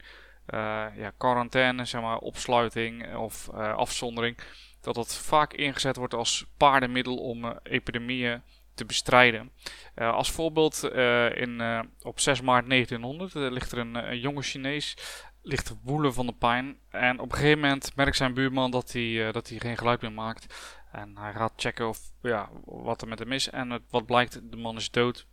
ja, 0.96 1.12
quarantaine, 1.16 1.84
zeg 1.84 2.00
maar, 2.00 2.18
opsluiting 2.18 3.16
of 3.16 3.50
afzondering, 3.50 4.38
dat 4.80 4.94
dat 4.94 5.16
vaak 5.16 5.52
ingezet 5.52 5.96
wordt 5.96 6.14
als 6.14 6.46
paardenmiddel 6.56 7.16
om 7.16 7.58
epidemieën 7.62 8.42
te 8.80 8.86
bestrijden. 8.86 9.50
Uh, 9.96 10.12
als 10.12 10.30
voorbeeld, 10.30 10.90
uh, 10.94 11.36
in, 11.36 11.60
uh, 11.60 11.80
op 12.02 12.20
6 12.20 12.40
maart 12.40 12.68
1900 12.68 13.34
ligt 13.34 13.72
er 13.72 13.78
een, 13.78 14.18
jonge 14.18 14.42
Chinees 14.42 14.96
ligt 15.42 15.74
van 16.02 16.26
de 16.26 16.32
pijn. 16.32 16.78
En 16.90 17.18
op 17.18 17.32
een 17.32 17.38
gegeven 17.38 17.60
moment 17.60 17.96
merkt 17.96 18.16
zijn 18.16 18.34
buurman 18.34 18.70
dat 18.70 18.92
hij, 18.92 19.32
dat 19.32 19.48
hij 19.48 19.58
geen 19.58 19.76
geluid 19.76 20.00
meer 20.00 20.12
maakt. 20.12 20.78
En 20.92 21.16
hij 21.18 21.32
gaat 21.32 21.52
checken 21.56 21.88
of, 21.88 21.98
ja, 22.22 22.48
wat 22.64 23.02
er 23.02 23.08
met 23.08 23.18
hem 23.18 23.32
is. 23.32 23.50
En 23.50 23.84
wat 23.90 24.06
blijkt, 24.06 24.50
de 24.50 24.56
man 24.56 24.76
is 24.76 24.90
dood. 24.90 25.26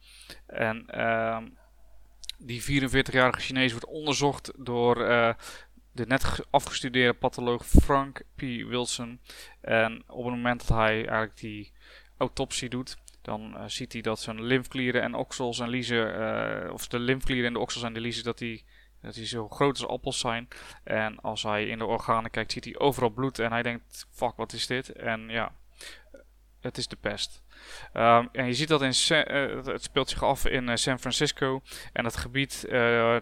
En 0.45 0.83
ehm, 0.87 1.47
die 2.37 2.61
44-jarige 2.61 3.39
Chinees 3.39 3.71
wordt 3.71 3.85
onderzocht 3.85 4.51
door 4.57 4.95
de 5.91 6.05
net 6.05 6.39
afgestudeerde 6.49 7.17
patholoog 7.17 7.65
Frank 7.65 8.21
P. 8.35 8.41
Wilson. 8.41 9.19
En 9.61 10.03
op 10.07 10.25
het 10.25 10.33
moment 10.33 10.67
dat 10.67 10.77
hij 10.77 10.95
eigenlijk 10.95 11.37
die 11.37 11.71
autopsie 12.17 12.69
doet, 12.69 12.97
dan 13.27 13.69
ziet 13.69 13.93
hij 13.93 14.01
dat 14.01 14.19
zijn 14.19 14.43
lymfklieren 14.43 15.01
en 15.01 15.15
oksels 15.15 15.59
en 15.59 15.69
liezen, 15.69 16.73
of 16.73 16.87
de 16.87 16.99
lymfklieren 16.99 17.47
en 17.47 17.53
de 17.53 17.59
oksels 17.59 17.83
en 17.83 17.93
de 17.93 17.99
liezen, 17.99 18.23
dat 18.23 18.37
die, 18.37 18.65
dat 19.01 19.13
die 19.13 19.25
zo 19.25 19.49
groot 19.49 19.81
als 19.81 19.87
appels 19.87 20.19
zijn. 20.19 20.47
En 20.83 21.19
als 21.19 21.43
hij 21.43 21.67
in 21.67 21.77
de 21.77 21.85
organen 21.85 22.31
kijkt, 22.31 22.51
ziet 22.51 22.63
hij 22.63 22.77
overal 22.77 23.09
bloed 23.09 23.39
en 23.39 23.51
hij 23.51 23.63
denkt, 23.63 24.07
fuck, 24.11 24.35
wat 24.35 24.53
is 24.53 24.67
dit? 24.67 24.91
En 24.91 25.29
ja, 25.29 25.55
het 26.61 26.77
is 26.77 26.87
de 26.87 26.95
pest. 26.95 27.43
Um, 27.93 28.29
en 28.31 28.45
je 28.45 28.53
ziet 28.53 28.67
dat 28.67 28.81
in 28.81 28.93
uh, 29.09 29.65
het 29.65 29.83
speelt 29.83 30.09
zich 30.09 30.23
af 30.23 30.45
in 30.45 30.77
San 30.77 30.99
Francisco. 30.99 31.61
En 31.93 32.05
het 32.05 32.17
gebied 32.17 32.65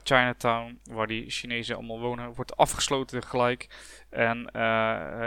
Chinatown, 0.04 0.80
waar 0.84 1.08
die 1.08 1.30
Chinezen 1.30 1.76
allemaal 1.76 2.00
wonen, 2.00 2.34
wordt 2.34 2.58
afgesloten 2.58 3.24
gelijk. 3.24 3.68
En 4.10 4.50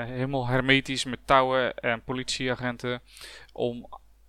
helemaal 0.07 0.47
hermetisch 0.47 1.05
met 1.05 1.27
touwen 1.27 1.75
en 1.75 2.03
politieagenten 2.03 3.03
om 3.53 3.89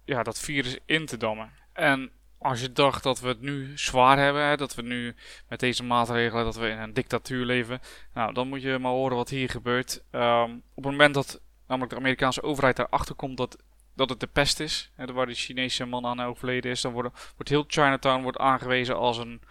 ja, 0.10 0.24
dat 0.24 0.39
virus 0.39 0.78
in 0.86 1.06
te 1.06 1.18
dammen. 1.18 1.51
En 1.74 2.12
als 2.38 2.62
je 2.62 2.72
dacht 2.72 3.04
dat 3.04 3.20
we 3.20 3.28
het 3.28 3.42
nu 3.42 3.78
zwaar 3.78 4.18
hebben, 4.18 4.44
hè, 4.44 4.58
dat 4.58 4.75
we 4.75 4.82
nu 4.82 5.16
met 5.48 5.60
deze 5.60 5.84
maatregelen 5.84 6.44
dat 6.44 6.56
we 6.56 6.70
in 6.70 6.78
een 6.78 6.94
dictatuur 6.94 7.46
leven, 7.46 7.80
nou 8.13 8.34
dan 8.34 8.48
moet 8.48 8.62
je 8.62 8.78
maar 8.80 8.92
horen 8.92 9.18
wat 9.18 9.30
hier 9.30 9.50
gebeurt. 9.50 10.04
Um, 10.12 10.63
op 10.74 10.84
het 10.84 10.92
moment 10.92 11.13
dat 11.13 11.42
namelijk 11.68 11.92
de 11.92 12.00
Amerikaanse 12.00 12.44
overheid 12.44 12.80
erachter 12.80 13.16
komt 13.16 13.38
dat 13.38 13.58
dat 13.96 14.10
het 14.10 14.20
de 14.20 14.28
pest 14.28 14.60
is. 14.60 14.92
Hè, 14.96 15.13
waar 15.13 15.25
de 15.25 15.34
Chinese 15.34 15.86
man 15.86 16.06
aan 16.06 16.22
overleden 16.22 16.72
is. 16.72 16.82
Dan 16.82 16.92
wordt, 16.92 17.34
wordt 17.36 17.50
heel 17.50 17.63
Chinatown 17.68 18.22
wordt 18.22 18.38
aangewezen 18.38 18.98
als 18.98 19.18
een 19.18 19.42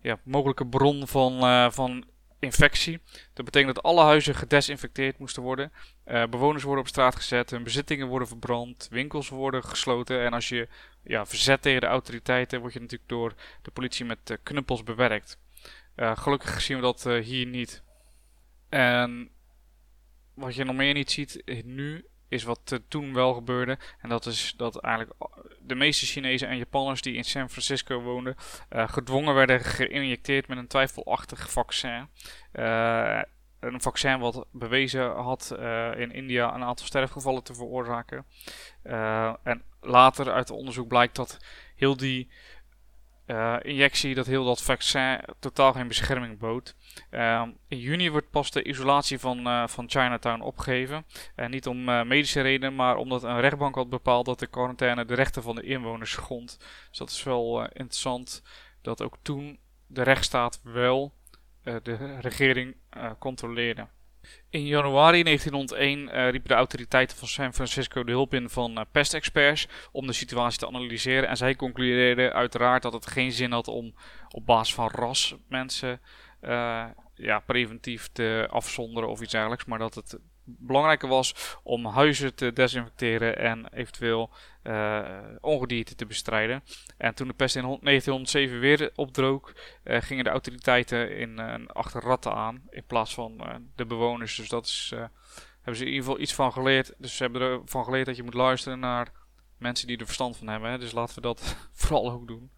ja, 0.00 0.18
mogelijke 0.22 0.66
bron 0.66 1.08
van, 1.08 1.44
uh, 1.44 1.70
van 1.70 2.04
infectie. 2.44 3.00
Dat 3.32 3.44
betekent 3.44 3.74
dat 3.74 3.84
alle 3.84 4.02
huizen 4.02 4.34
gedesinfecteerd 4.34 5.18
moesten 5.18 5.42
worden. 5.42 5.72
Uh, 6.06 6.26
bewoners 6.26 6.62
worden 6.62 6.84
op 6.84 6.88
straat 6.88 7.16
gezet, 7.16 7.50
hun 7.50 7.62
bezittingen 7.62 8.06
worden 8.06 8.28
verbrand, 8.28 8.88
winkels 8.90 9.28
worden 9.28 9.64
gesloten. 9.64 10.24
En 10.24 10.32
als 10.32 10.48
je 10.48 10.68
ja, 11.02 11.26
verzet 11.26 11.62
tegen 11.62 11.80
de 11.80 11.86
autoriteiten, 11.86 12.60
word 12.60 12.72
je 12.72 12.80
natuurlijk 12.80 13.08
door 13.08 13.34
de 13.62 13.70
politie 13.70 14.04
met 14.04 14.30
uh, 14.30 14.36
knuppels 14.42 14.82
bewerkt. 14.82 15.38
gelukkig 15.96 16.60
zien 16.60 16.76
we 16.76 16.82
dat 16.82 17.02
hier 17.02 17.46
niet. 17.46 17.82
En 18.68 19.30
wat 20.34 20.54
je 20.54 20.64
nog 20.64 20.76
meer 20.76 20.94
niet 20.94 21.10
ziet 21.10 21.42
nu 21.64 22.04
is 22.34 22.42
wat 22.42 22.80
toen 22.88 23.14
wel 23.14 23.34
gebeurde. 23.34 23.78
En 24.00 24.08
dat 24.08 24.26
is 24.26 24.54
dat 24.56 24.80
eigenlijk 24.80 25.14
de 25.60 25.74
meeste 25.74 26.06
Chinezen 26.06 26.48
en 26.48 26.56
Japanners 26.56 27.02
die 27.02 27.14
in 27.14 27.24
San 27.24 27.50
Francisco 27.50 28.00
woonden, 28.00 28.36
uh, 28.72 28.88
gedwongen 28.88 29.34
werden 29.34 29.60
geïnjecteerd 29.60 30.48
met 30.48 30.58
een 30.58 30.66
twijfelachtig 30.66 31.50
vaccin. 31.50 32.08
Uh, 32.52 33.20
een 33.60 33.80
vaccin 33.80 34.18
wat 34.18 34.46
bewezen 34.50 35.10
had 35.10 35.56
uh, 35.58 35.98
in 35.98 36.12
India 36.12 36.54
een 36.54 36.64
aantal 36.64 36.86
sterfgevallen 36.86 37.42
te 37.42 37.54
veroorzaken. 37.54 38.24
en 39.42 39.62
later 39.80 40.32
uit 40.32 40.50
onderzoek 40.50 40.88
blijkt 40.88 41.16
dat 41.16 41.38
heel 41.76 41.96
die 41.96 42.28
uh, 43.26 43.56
injectie 43.62 44.14
dat 44.14 44.26
heel 44.26 44.44
dat 44.44 44.62
vaccin 44.62 45.20
totaal 45.38 45.72
geen 45.72 45.88
bescherming 45.88 46.38
bood. 46.38 46.74
Uh, 47.10 47.46
in 47.68 47.78
juni 47.78 48.10
wordt 48.10 48.30
pas 48.30 48.50
de 48.50 48.62
isolatie 48.62 49.18
van, 49.18 49.46
uh, 49.46 49.66
van 49.66 49.90
Chinatown 49.90 50.40
opgegeven. 50.40 51.04
En 51.34 51.50
niet 51.50 51.66
om 51.66 51.88
uh, 51.88 52.02
medische 52.02 52.40
redenen, 52.40 52.74
maar 52.74 52.96
omdat 52.96 53.22
een 53.22 53.40
rechtbank 53.40 53.74
had 53.74 53.88
bepaald 53.88 54.26
dat 54.26 54.38
de 54.38 54.46
quarantaine 54.46 55.04
de 55.04 55.14
rechten 55.14 55.42
van 55.42 55.54
de 55.54 55.62
inwoners 55.62 56.10
schond. 56.10 56.56
Dus 56.88 56.98
dat 56.98 57.10
is 57.10 57.22
wel 57.22 57.62
interessant 57.62 58.42
dat 58.82 59.02
ook 59.02 59.16
toen 59.22 59.58
de 59.86 60.02
rechtsstaat 60.02 60.60
wel 60.62 61.14
de 61.62 62.18
regering 62.20 62.76
controleerde. 63.18 63.86
In 64.50 64.66
januari 64.66 65.22
1901 65.22 65.98
uh, 65.98 66.30
riepen 66.30 66.48
de 66.48 66.54
autoriteiten 66.54 67.16
van 67.16 67.28
San 67.28 67.54
Francisco 67.54 68.04
de 68.04 68.12
hulp 68.12 68.34
in 68.34 68.48
van 68.48 68.78
uh, 68.78 68.80
pestexperts 68.92 69.68
om 69.92 70.06
de 70.06 70.12
situatie 70.12 70.58
te 70.58 70.66
analyseren. 70.66 71.28
En 71.28 71.36
zij 71.36 71.54
concludeerden 71.54 72.32
uiteraard 72.32 72.82
dat 72.82 72.92
het 72.92 73.06
geen 73.06 73.32
zin 73.32 73.52
had 73.52 73.68
om 73.68 73.94
op 74.28 74.46
basis 74.46 74.74
van 74.74 74.88
ras 74.88 75.34
mensen 75.48 76.00
uh, 76.42 76.84
ja, 77.14 77.38
preventief 77.40 78.08
te 78.12 78.46
afzonderen 78.50 79.08
of 79.08 79.20
iets 79.20 79.32
dergelijks. 79.32 79.64
Maar 79.64 79.78
dat 79.78 79.94
het 79.94 80.18
belangrijker 80.44 81.08
was 81.08 81.56
om 81.62 81.86
huizen 81.86 82.34
te 82.34 82.52
desinfecteren 82.52 83.38
en 83.38 83.68
eventueel 83.72 84.30
uh, 84.62 85.08
ongedierte 85.40 85.94
te 85.94 86.06
bestrijden. 86.06 86.62
En 86.96 87.14
toen 87.14 87.28
de 87.28 87.34
pest 87.34 87.56
in 87.56 87.62
1907 87.62 88.60
weer 88.60 88.90
opdroog, 88.94 89.52
uh, 89.84 90.00
gingen 90.00 90.24
de 90.24 90.30
autoriteiten 90.30 91.16
in, 91.16 91.38
uh, 91.38 91.54
achter 91.66 92.02
ratten 92.02 92.34
aan 92.34 92.62
in 92.70 92.84
plaats 92.86 93.14
van 93.14 93.42
de 93.76 93.86
bewoners. 93.86 94.36
Dus 94.36 94.48
dat 94.48 94.66
is, 94.66 94.92
hebben 95.54 95.76
ze 95.76 95.84
in 95.84 95.90
ieder 95.90 96.04
geval 96.04 96.20
iets 96.20 96.34
van 96.34 96.52
geleerd. 96.52 96.94
Dus 96.98 97.16
ze 97.16 97.22
hebben 97.22 97.42
ervan 97.42 97.84
geleerd 97.84 98.06
dat 98.06 98.16
je 98.16 98.22
moet 98.22 98.34
luisteren 98.34 98.78
naar 98.78 99.12
mensen 99.58 99.86
die 99.86 99.98
er 99.98 100.06
verstand 100.06 100.36
van 100.36 100.48
hebben. 100.48 100.80
Dus 100.80 100.92
laten 100.92 101.14
we 101.14 101.20
dat 101.20 101.56
vooral 101.72 102.10
ook 102.10 102.26
doen. 102.26 102.50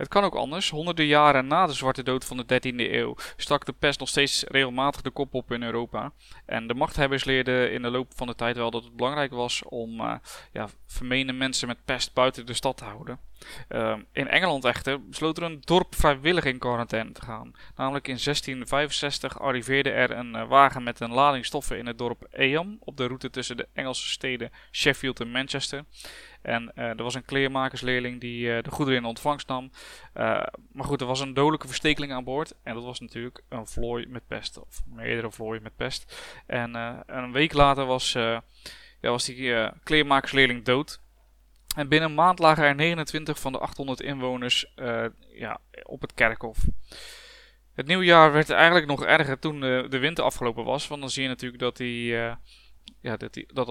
Het 0.00 0.08
kan 0.08 0.24
ook 0.24 0.34
anders. 0.34 0.70
Honderden 0.70 1.06
jaren 1.06 1.46
na 1.46 1.66
de 1.66 1.72
Zwarte 1.72 2.02
Dood 2.02 2.24
van 2.24 2.36
de 2.36 2.44
13e 2.44 2.92
eeuw 2.92 3.14
stak 3.36 3.64
de 3.64 3.72
pest 3.72 3.98
nog 3.98 4.08
steeds 4.08 4.44
regelmatig 4.48 5.02
de 5.02 5.10
kop 5.10 5.34
op 5.34 5.52
in 5.52 5.62
Europa. 5.62 6.12
En 6.46 6.66
de 6.66 6.74
machthebbers 6.74 7.24
leerden 7.24 7.72
in 7.72 7.82
de 7.82 7.90
loop 7.90 8.12
van 8.14 8.26
de 8.26 8.34
tijd 8.34 8.56
wel 8.56 8.70
dat 8.70 8.84
het 8.84 8.96
belangrijk 8.96 9.32
was 9.32 9.62
om 9.62 10.00
uh, 10.00 10.14
ja, 10.52 10.68
vermeende 10.86 11.32
mensen 11.32 11.68
met 11.68 11.84
pest 11.84 12.14
buiten 12.14 12.46
de 12.46 12.54
stad 12.54 12.76
te 12.76 12.84
houden. 12.84 13.20
Uh, 13.68 13.96
in 14.12 14.28
Engeland 14.28 14.64
echter 14.64 15.06
besloot 15.06 15.36
er 15.36 15.42
een 15.42 15.60
dorp 15.64 15.94
vrijwillig 15.94 16.44
in 16.44 16.58
quarantaine 16.58 17.12
te 17.12 17.22
gaan. 17.22 17.52
Namelijk 17.76 18.08
in 18.08 18.18
1665 18.22 19.40
arriveerde 19.40 19.90
er 19.90 20.10
een 20.10 20.36
uh, 20.36 20.48
wagen 20.48 20.82
met 20.82 21.00
een 21.00 21.12
lading 21.12 21.46
stoffen 21.46 21.78
in 21.78 21.86
het 21.86 21.98
dorp 21.98 22.26
Eyam 22.30 22.76
op 22.80 22.96
de 22.96 23.06
route 23.06 23.30
tussen 23.30 23.56
de 23.56 23.68
Engelse 23.72 24.08
steden 24.08 24.50
Sheffield 24.72 25.20
en 25.20 25.30
Manchester. 25.30 25.84
En 26.42 26.72
uh, 26.74 26.84
er 26.84 27.02
was 27.02 27.14
een 27.14 27.24
kleermakersleerling 27.24 28.20
die 28.20 28.46
uh, 28.46 28.62
de 28.62 28.70
goederen 28.70 29.00
in 29.00 29.06
ontvangst 29.06 29.48
nam. 29.48 29.70
Uh, 30.14 30.42
maar 30.72 30.84
goed, 30.84 31.00
er 31.00 31.06
was 31.06 31.20
een 31.20 31.34
dodelijke 31.34 31.66
verstekeling 31.66 32.12
aan 32.12 32.24
boord. 32.24 32.54
En 32.62 32.74
dat 32.74 32.84
was 32.84 33.00
natuurlijk 33.00 33.42
een 33.48 33.66
vlooi 33.66 34.06
met 34.06 34.26
pest. 34.26 34.58
Of 34.58 34.82
meerdere 34.86 35.30
vlooien 35.30 35.62
met 35.62 35.76
pest. 35.76 36.32
En 36.46 36.74
een 37.06 37.32
week 37.32 37.52
later 37.52 37.86
was, 37.86 38.12
ja, 38.12 38.42
was 39.00 39.24
die 39.24 39.70
kleermakersleerling 39.82 40.64
dood. 40.64 41.00
En 41.76 41.88
binnen 41.88 42.08
een 42.08 42.14
maand 42.14 42.38
lagen 42.38 42.64
er 42.64 42.74
29 42.74 43.40
van 43.40 43.52
de 43.52 43.58
800 43.58 44.00
inwoners 44.00 44.72
ja, 45.34 45.60
op 45.82 46.00
het 46.00 46.14
kerkhof. 46.14 46.58
Het 47.74 47.86
nieuwjaar 47.86 48.32
werd 48.32 48.50
eigenlijk 48.50 48.86
nog 48.86 49.04
erger 49.04 49.38
toen 49.38 49.60
de, 49.60 49.98
winter 49.98 50.24
afgelopen 50.24 50.64
was. 50.64 50.88
Want 50.88 51.00
dan 51.00 51.10
zie 51.10 51.22
je 51.22 51.28
natuurlijk 51.28 51.62
dat 51.62 51.76
die, 51.76 52.12
ja, 53.00 53.16
dat, 53.16 53.34
die, 53.34 53.46
dat 53.52 53.66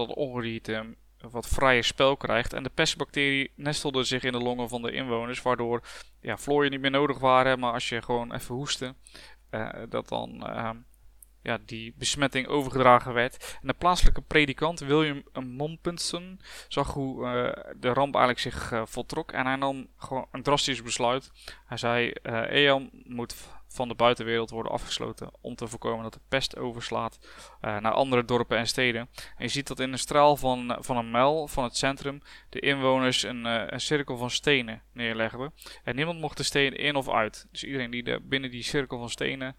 wat 1.20 1.46
vrije 1.46 1.82
spel 1.82 2.16
krijgt. 2.16 2.52
En 2.52 2.62
de 2.62 2.70
pestbacterie 2.70 3.52
nestelde 3.56 4.04
zich 4.04 4.22
in 4.22 4.32
de 4.32 4.38
longen 4.38 4.68
van 4.68 4.82
de 4.82 4.92
inwoners, 4.92 5.42
waardoor 5.42 5.82
ja, 6.20 6.36
vlooien 6.36 6.70
niet 6.70 6.80
meer 6.80 6.90
nodig 6.90 7.18
waren. 7.18 7.58
Maar 7.58 7.72
als 7.72 7.88
je 7.88 8.02
gewoon 8.02 8.34
even 8.34 8.54
hoestte, 8.54 8.94
uh, 9.50 9.68
dat 9.88 10.08
dan 10.08 10.46
uh, 10.46 10.70
ja, 11.42 11.58
die 11.66 11.94
besmetting 11.96 12.46
overgedragen 12.46 13.12
werd. 13.14 13.58
En 13.60 13.68
de 13.68 13.74
plaatselijke 13.74 14.20
predikant 14.20 14.80
William 14.80 15.22
Mompensen 15.32 16.38
zag 16.68 16.92
hoe 16.92 17.24
uh, 17.24 17.72
de 17.76 17.92
ramp 17.92 18.14
eigenlijk 18.14 18.38
zich 18.38 18.82
voltrok. 18.84 19.32
En 19.32 19.46
hij 19.46 19.56
nam 19.56 19.86
gewoon 19.96 20.26
een 20.30 20.42
drastisch 20.42 20.82
besluit. 20.82 21.30
Hij 21.66 21.76
zei: 21.76 22.10
Eam 22.12 22.90
moet 22.92 23.34
van 23.72 23.88
de 23.88 23.94
buitenwereld 23.94 24.50
worden 24.50 24.72
afgesloten 24.72 25.30
om 25.40 25.54
te 25.54 25.68
voorkomen 25.68 26.02
dat 26.02 26.12
de 26.12 26.20
pest 26.28 26.56
overslaat 26.56 27.18
uh, 27.20 27.78
naar 27.78 27.92
andere 27.92 28.24
dorpen 28.24 28.58
en 28.58 28.66
steden. 28.66 29.08
En 29.36 29.44
je 29.44 29.48
ziet 29.48 29.66
dat 29.66 29.80
in 29.80 29.92
een 29.92 29.98
straal 29.98 30.36
van, 30.36 30.76
van 30.80 30.96
een 30.96 31.10
mijl 31.10 31.48
van 31.48 31.64
het 31.64 31.76
centrum 31.76 32.22
de 32.48 32.60
inwoners 32.60 33.22
een, 33.22 33.46
uh, 33.46 33.62
een 33.66 33.80
cirkel 33.80 34.16
van 34.16 34.30
stenen 34.30 34.82
neerlegden. 34.92 35.52
En 35.84 35.96
niemand 35.96 36.20
mocht 36.20 36.36
de 36.36 36.42
steen 36.42 36.76
in 36.76 36.96
of 36.96 37.08
uit. 37.08 37.46
Dus 37.50 37.64
iedereen 37.64 37.90
die 37.90 38.02
de, 38.02 38.20
binnen 38.22 38.50
die 38.50 38.62
cirkel 38.62 38.98
van 38.98 39.10
stenen 39.10 39.56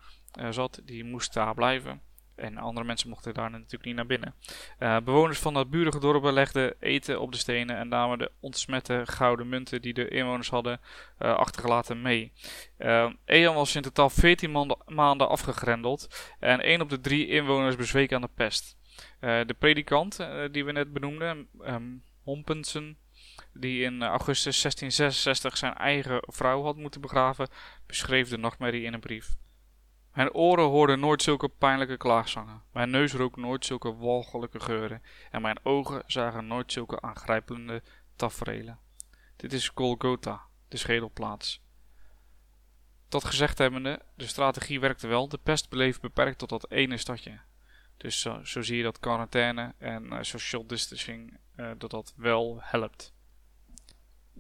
zat, 0.50 0.82
die 0.84 1.04
moest 1.04 1.34
daar 1.34 1.54
blijven. 1.54 2.02
En 2.42 2.58
andere 2.58 2.86
mensen 2.86 3.10
mochten 3.10 3.34
daar 3.34 3.52
natuurlijk 3.52 3.86
niet 3.86 3.96
naar 3.96 4.06
binnen. 4.06 4.36
Uh, 4.80 4.98
bewoners 5.00 5.40
van 5.40 5.54
dat 5.54 5.70
burige 5.70 6.00
dorpen 6.00 6.34
legden 6.34 6.76
eten 6.80 7.22
op 7.22 7.32
de 7.32 7.38
stenen 7.38 7.78
en 7.78 7.88
namen 7.88 8.18
de 8.18 8.32
ontsmette 8.40 9.02
gouden 9.06 9.50
munten 9.50 9.82
die 9.82 9.94
de 9.94 10.08
inwoners 10.08 10.50
hadden 10.50 10.80
uh, 11.20 11.36
achtergelaten 11.36 12.02
mee. 12.02 12.32
Uh, 12.80 13.54
was 13.54 13.76
in 13.76 13.82
totaal 13.82 14.10
14 14.10 14.76
maanden 14.86 15.30
afgegrendeld 15.30 16.34
en 16.40 16.60
1 16.60 16.82
op 16.82 16.90
de 16.90 17.00
3 17.00 17.28
inwoners 17.28 17.76
bezweek 17.76 18.14
aan 18.14 18.22
de 18.22 18.30
pest. 18.36 18.78
de 19.20 19.56
predikant 19.60 20.28
die 20.52 20.66
we 20.66 20.72
net 20.72 20.94
benoemden, 20.94 21.48
um, 21.66 22.04
Hompensen, 22.24 22.98
die 23.54 23.84
in 23.84 24.04
augustus 24.04 24.62
1666 24.62 25.58
zijn 25.58 25.74
eigen 25.74 26.24
vrouw 26.26 26.64
had 26.64 26.76
moeten 26.76 27.02
begraven, 27.02 27.48
beschreef 27.86 28.30
de 28.30 28.38
nachtmerrie 28.38 28.84
in 28.84 28.94
een 28.94 29.00
brief. 29.00 29.36
Mijn 30.14 30.34
oren 30.34 30.66
hoorden 30.66 31.00
nooit 31.00 31.24
zulke 31.24 31.50
pijnlijke 31.50 31.98
klaagzangen. 31.98 32.64
Mijn 32.72 32.90
neus 32.90 33.14
rook 33.14 33.38
nooit 33.38 33.66
zulke 33.66 33.96
walgelijke 33.96 34.60
geuren. 34.60 35.02
En 35.32 35.42
mijn 35.42 35.60
ogen 35.64 36.04
zagen 36.06 36.48
nooit 36.48 36.72
zulke 36.72 37.02
aangrijpende 37.02 37.84
taferelen. 38.16 38.80
Dit 39.36 39.54
is 39.54 39.72
Golgotha, 39.76 40.42
de 40.68 40.78
schedelplaats. 40.78 41.62
Dat 43.10 43.24
gezegd 43.24 43.58
hebbende, 43.58 44.02
de 44.16 44.28
strategie 44.28 44.80
werkte 44.80 45.08
wel. 45.08 45.28
De 45.28 45.38
pest 45.38 45.70
bleef 45.70 46.00
beperkt 46.00 46.38
tot 46.38 46.50
dat 46.50 46.72
ene 46.72 46.98
stadje. 46.98 47.40
Dus 47.98 48.22
zo, 48.22 48.42
zie 48.44 48.78
je 48.78 48.84
dat 48.84 49.00
quarantaine 49.00 49.74
en 49.78 50.04
uh, 50.06 50.18
social 50.22 50.68
distancing 50.68 51.38
uh, 51.56 51.72
dat 51.78 51.90
dat 51.90 52.14
wel 52.16 52.58
helpt. 52.62 53.14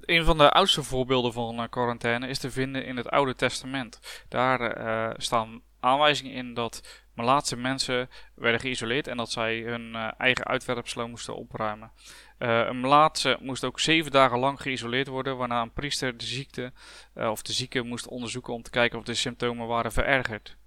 Een 0.01 0.23
van 0.25 0.37
de 0.37 0.49
oudste 0.49 0.83
voorbeelden 0.83 1.33
van 1.33 1.69
quarantaine 1.69 2.27
is 2.27 2.39
te 2.39 2.51
vinden 2.51 2.85
in 2.85 2.97
het 2.97 3.09
Oude 3.09 3.35
Testament. 3.35 3.99
Daar 4.29 5.15
staan 5.21 5.61
aanwijzingen 5.79 6.33
in 6.33 6.53
dat 6.53 7.01
Malaatse 7.13 7.57
mensen 7.57 8.09
werden 8.35 8.59
geïsoleerd 8.59 9.07
en 9.07 9.17
dat 9.17 9.31
zij 9.31 9.59
hun 9.59 9.95
eigen 10.17 10.45
uitwerpselen 10.45 11.09
moesten 11.09 11.35
opruimen. 11.35 11.91
Een 12.37 12.79
melaatse 12.79 13.37
moest 13.41 13.63
ook 13.63 13.79
zeven 13.79 14.11
dagen 14.11 14.39
lang 14.39 14.61
geïsoleerd 14.61 15.07
worden, 15.07 15.37
waarna 15.37 15.61
een 15.61 15.73
priester 15.73 16.17
de 16.17 16.25
ziekte 16.25 16.73
of 17.13 17.41
de 17.41 17.53
zieke 17.53 17.81
moest 17.81 18.07
onderzoeken 18.07 18.53
om 18.53 18.61
te 18.61 18.69
kijken 18.69 18.99
of 18.99 19.05
de 19.05 19.13
symptomen 19.13 19.67
waren 19.67 19.91
verergerd. 19.91 20.57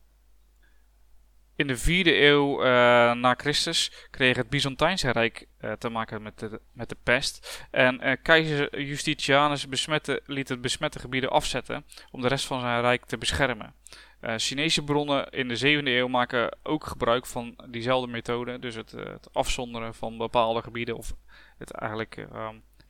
In 1.57 1.67
de 1.67 1.77
vierde 1.77 2.23
eeuw 2.23 2.59
uh, 2.59 2.67
na 3.13 3.35
Christus 3.37 4.07
kreeg 4.11 4.37
het 4.37 4.49
Byzantijnse 4.49 5.11
Rijk 5.11 5.47
uh, 5.61 5.73
te 5.73 5.89
maken 5.89 6.23
met 6.23 6.39
de, 6.39 6.61
met 6.73 6.89
de 6.89 6.97
pest. 7.03 7.67
En 7.71 8.07
uh, 8.07 8.13
keizer 8.23 8.81
Justitianus 8.81 9.69
besmette, 9.69 10.23
liet 10.27 10.49
het 10.49 10.61
besmette 10.61 10.99
gebieden 10.99 11.31
afzetten 11.31 11.85
om 12.11 12.21
de 12.21 12.29
rest 12.29 12.47
van 12.47 12.61
zijn 12.61 12.81
rijk 12.81 13.05
te 13.05 13.19
beschermen. 13.19 13.75
Chinese 14.37 14.85
bronnen 14.85 15.31
in 15.31 15.49
de 15.49 15.59
7e 15.59 15.87
eeuw 15.87 16.09
maken 16.09 16.57
ook 16.63 16.87
gebruik 16.87 17.27
van 17.27 17.57
diezelfde 17.69 18.11
methode, 18.11 18.59
dus 18.59 18.75
het, 18.75 18.91
het 18.91 19.29
afzonderen 19.33 19.95
van 19.95 20.19
bepaalde 20.19 20.63
gebieden 20.63 20.97
of 20.97 21.15
het 21.59 21.71
eigenlijk 21.71 22.27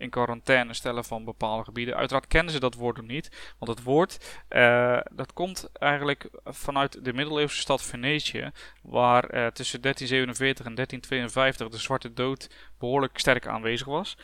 in 0.05 0.11
quarantaine 0.11 0.75
stellen 0.75 1.05
van 1.05 1.25
bepaalde 1.25 1.65
gebieden. 1.65 1.97
Uiteraard 1.97 2.27
kennen 2.27 2.53
ze 2.53 2.61
dat 2.61 2.75
woord 2.75 2.97
nog 2.97 3.07
niet, 3.07 3.55
want 3.59 3.71
het 3.79 3.87
woord 3.87 4.43
uh, 4.51 5.01
dat 5.13 5.33
komt 5.33 5.69
eigenlijk 5.73 6.29
vanuit 6.45 7.05
de 7.05 7.13
middeleeuwse 7.13 7.61
stad 7.61 7.83
Venetië, 7.83 8.51
waar 8.83 9.25
uh, 9.25 9.47
tussen 9.47 9.81
1347 9.81 10.67
en 10.67 10.75
1352 10.75 11.69
de 11.69 11.79
Zwarte 11.79 12.13
Dood 12.13 12.51
behoorlijk 12.79 13.19
sterk 13.19 13.47
aanwezig 13.47 13.87
was. 13.87 14.17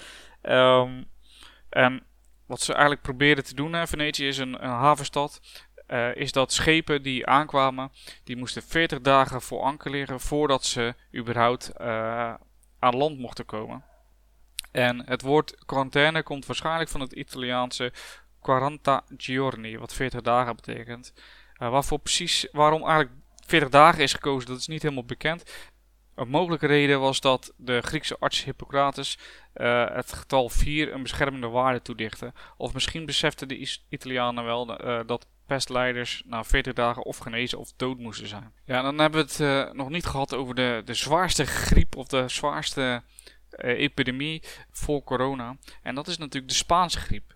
Um, 0.42 1.08
en 1.68 2.02
wat 2.46 2.60
ze 2.60 2.72
eigenlijk 2.72 3.02
probeerden 3.02 3.44
te 3.44 3.54
doen, 3.54 3.86
Venetië 3.86 4.26
is 4.26 4.38
een, 4.38 4.54
havenstad. 4.54 5.40
Uh, 5.88 6.14
is 6.14 6.32
dat 6.32 6.52
schepen 6.52 7.02
die 7.02 7.26
aankwamen, 7.26 7.90
die 8.24 8.36
moesten 8.36 8.62
40 8.62 9.00
dagen 9.00 9.42
voor 9.42 9.60
anker 9.60 9.90
liggen 9.90 10.20
voordat 10.20 10.64
ze 10.64 10.94
überhaupt 11.14 11.78
aan 12.78 12.96
land 12.96 13.18
mochten 13.18 13.44
komen. 13.44 13.84
En 14.70 15.06
het 15.06 15.22
woord 15.22 15.64
quarantaine 15.64 16.22
komt 16.22 16.46
waarschijnlijk 16.46 16.90
van 16.90 17.00
het 17.00 17.12
Italiaanse 17.12 17.92
quaranta 18.40 19.04
giorni, 19.16 19.78
wat 19.78 19.92
40 19.92 20.20
dagen 20.20 20.56
betekent. 20.56 21.12
Uh, 21.58 21.70
waarvoor 21.70 21.98
precies, 21.98 22.48
waarom 22.52 22.82
eigenlijk 22.82 23.12
40 23.46 23.68
dagen 23.68 24.02
is 24.02 24.12
gekozen, 24.12 24.48
dat 24.48 24.58
is 24.58 24.66
niet 24.66 24.82
helemaal 24.82 25.04
bekend. 25.04 25.68
Een 26.14 26.28
mogelijke 26.28 26.66
reden 26.66 27.00
was 27.00 27.20
dat 27.20 27.52
de 27.56 27.80
Griekse 27.80 28.16
arts 28.18 28.44
Hippocrates 28.44 29.18
uh, 29.54 29.88
het 29.94 30.12
getal 30.12 30.48
4 30.48 30.92
een 30.92 31.02
beschermende 31.02 31.46
waarde 31.48 31.82
toedichtte. 31.82 32.32
Of 32.56 32.74
misschien 32.74 33.06
beseften 33.06 33.48
de 33.48 33.78
Italianen 33.88 34.44
wel 34.44 34.86
uh, 34.86 35.00
dat 35.06 35.26
pestleiders 35.46 36.22
na 36.26 36.44
40 36.44 36.72
dagen 36.72 37.04
of 37.04 37.18
genezen 37.18 37.58
of 37.58 37.72
dood 37.76 37.98
moesten 37.98 38.26
zijn. 38.26 38.52
Ja, 38.64 38.82
dan 38.82 38.98
hebben 38.98 39.26
we 39.26 39.44
het 39.44 39.72
nog 39.72 39.88
niet 39.88 40.06
gehad 40.06 40.34
over 40.34 40.54
de, 40.54 40.82
de 40.84 40.94
zwaarste 40.94 41.44
griep 41.44 41.96
of 41.96 42.06
de 42.06 42.28
zwaarste 42.28 43.02
epidemie 43.60 44.42
voor 44.70 45.04
corona. 45.04 45.56
En 45.82 45.94
dat 45.94 46.08
is 46.08 46.18
natuurlijk 46.18 46.52
de 46.52 46.58
Spaanse 46.58 46.98
griep. 46.98 47.34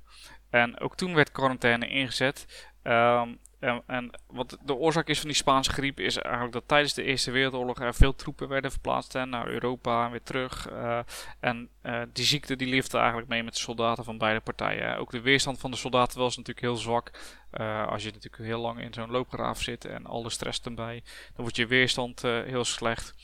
En 0.50 0.80
ook 0.80 0.96
toen 0.96 1.14
werd 1.14 1.32
quarantaine 1.32 1.88
ingezet. 1.88 2.68
Um, 2.82 3.38
en, 3.86 4.10
wat 4.26 4.58
de 4.64 4.74
oorzaak 4.74 5.08
is 5.08 5.18
van 5.18 5.28
die 5.28 5.36
Spaanse 5.36 5.72
griep 5.72 6.00
is 6.00 6.16
eigenlijk 6.18 6.52
dat 6.52 6.68
tijdens 6.68 6.94
de 6.94 7.02
Eerste 7.02 7.30
Wereldoorlog 7.30 7.80
er 7.80 7.94
veel 7.94 8.14
troepen 8.14 8.48
werden 8.48 8.70
verplaatst 8.70 9.12
hè, 9.12 9.26
naar 9.26 9.48
Europa 9.48 10.04
en 10.04 10.10
weer 10.10 10.22
terug. 10.22 10.70
Uh, 10.70 10.98
en 11.40 11.68
uh, 11.82 12.02
die 12.12 12.24
ziekte 12.24 12.56
die 12.56 12.68
leefde 12.68 12.98
eigenlijk 12.98 13.28
mee 13.28 13.42
met 13.42 13.54
de 13.54 13.60
soldaten 13.60 14.04
van 14.04 14.18
beide 14.18 14.40
partijen. 14.40 14.96
Ook 14.96 15.10
de 15.10 15.20
weerstand 15.20 15.58
van 15.58 15.70
de 15.70 15.76
soldaten 15.76 16.18
was 16.18 16.36
natuurlijk 16.36 16.66
heel 16.66 16.76
zwak. 16.76 17.10
Als 17.88 18.02
je 18.02 18.10
natuurlijk 18.10 18.42
heel 18.42 18.60
lang 18.60 18.80
in 18.80 18.92
zo'n 18.92 19.10
loopgraaf 19.10 19.62
zit 19.62 19.84
en 19.84 20.06
alle 20.06 20.30
stress 20.30 20.60
erbij, 20.60 21.02
dan 21.04 21.42
wordt 21.42 21.56
je 21.56 21.66
weerstand 21.66 22.22
heel 22.22 22.64
slecht 22.64 23.14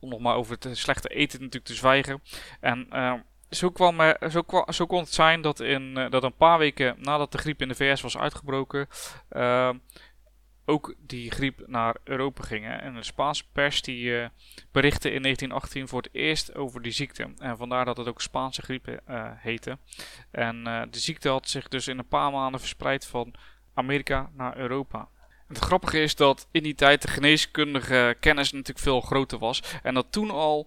om 0.00 0.08
nog 0.08 0.20
maar 0.20 0.34
over 0.34 0.56
het 0.60 0.78
slechte 0.78 1.08
eten 1.08 1.38
natuurlijk 1.38 1.64
te 1.64 1.74
zwijgen. 1.74 2.22
En 2.60 2.86
uh, 2.92 3.14
zo, 3.50 3.70
kwam, 3.70 4.00
uh, 4.00 4.10
zo, 4.30 4.44
zo 4.68 4.86
kon 4.86 5.00
het 5.00 5.14
zijn 5.14 5.40
dat, 5.40 5.60
in, 5.60 5.98
uh, 5.98 6.10
dat 6.10 6.22
een 6.22 6.36
paar 6.36 6.58
weken 6.58 6.96
nadat 6.98 7.32
de 7.32 7.38
griep 7.38 7.62
in 7.62 7.68
de 7.68 7.74
VS 7.74 8.00
was 8.00 8.18
uitgebroken, 8.18 8.88
ook 10.64 10.94
die 10.98 11.30
griep 11.30 11.62
naar 11.66 11.96
Europa 12.04 12.42
ging. 12.42 12.66
En 12.66 12.94
de 12.94 13.02
Spaanse 13.02 13.44
pers 13.52 13.82
die 13.82 14.28
berichtte 14.72 15.10
in 15.10 15.22
1918 15.22 15.88
voor 15.88 16.02
het 16.02 16.14
eerst 16.14 16.54
over 16.54 16.82
die 16.82 16.92
ziekte. 16.92 17.32
En 17.38 17.56
vandaar 17.56 17.84
dat 17.84 17.96
het 17.96 18.08
ook 18.08 18.20
Spaanse 18.20 18.62
griep 18.62 19.00
heette. 19.36 19.78
En 20.30 20.64
de 20.64 20.98
ziekte 20.98 21.28
had 21.28 21.48
zich 21.48 21.68
dus 21.68 21.88
in 21.88 21.98
een 21.98 22.08
paar 22.08 22.32
maanden 22.32 22.60
verspreid 22.60 23.06
van 23.06 23.34
Amerika 23.74 24.30
naar 24.34 24.56
Europa. 24.56 25.08
Het 25.48 25.58
grappige 25.58 26.00
is 26.00 26.14
dat 26.14 26.48
in 26.50 26.62
die 26.62 26.74
tijd 26.74 27.02
de 27.02 27.08
geneeskundige 27.08 28.16
kennis 28.20 28.52
natuurlijk 28.52 28.78
veel 28.78 29.00
groter 29.00 29.38
was. 29.38 29.62
En 29.82 29.94
dat 29.94 30.06
toen 30.10 30.30
al 30.30 30.66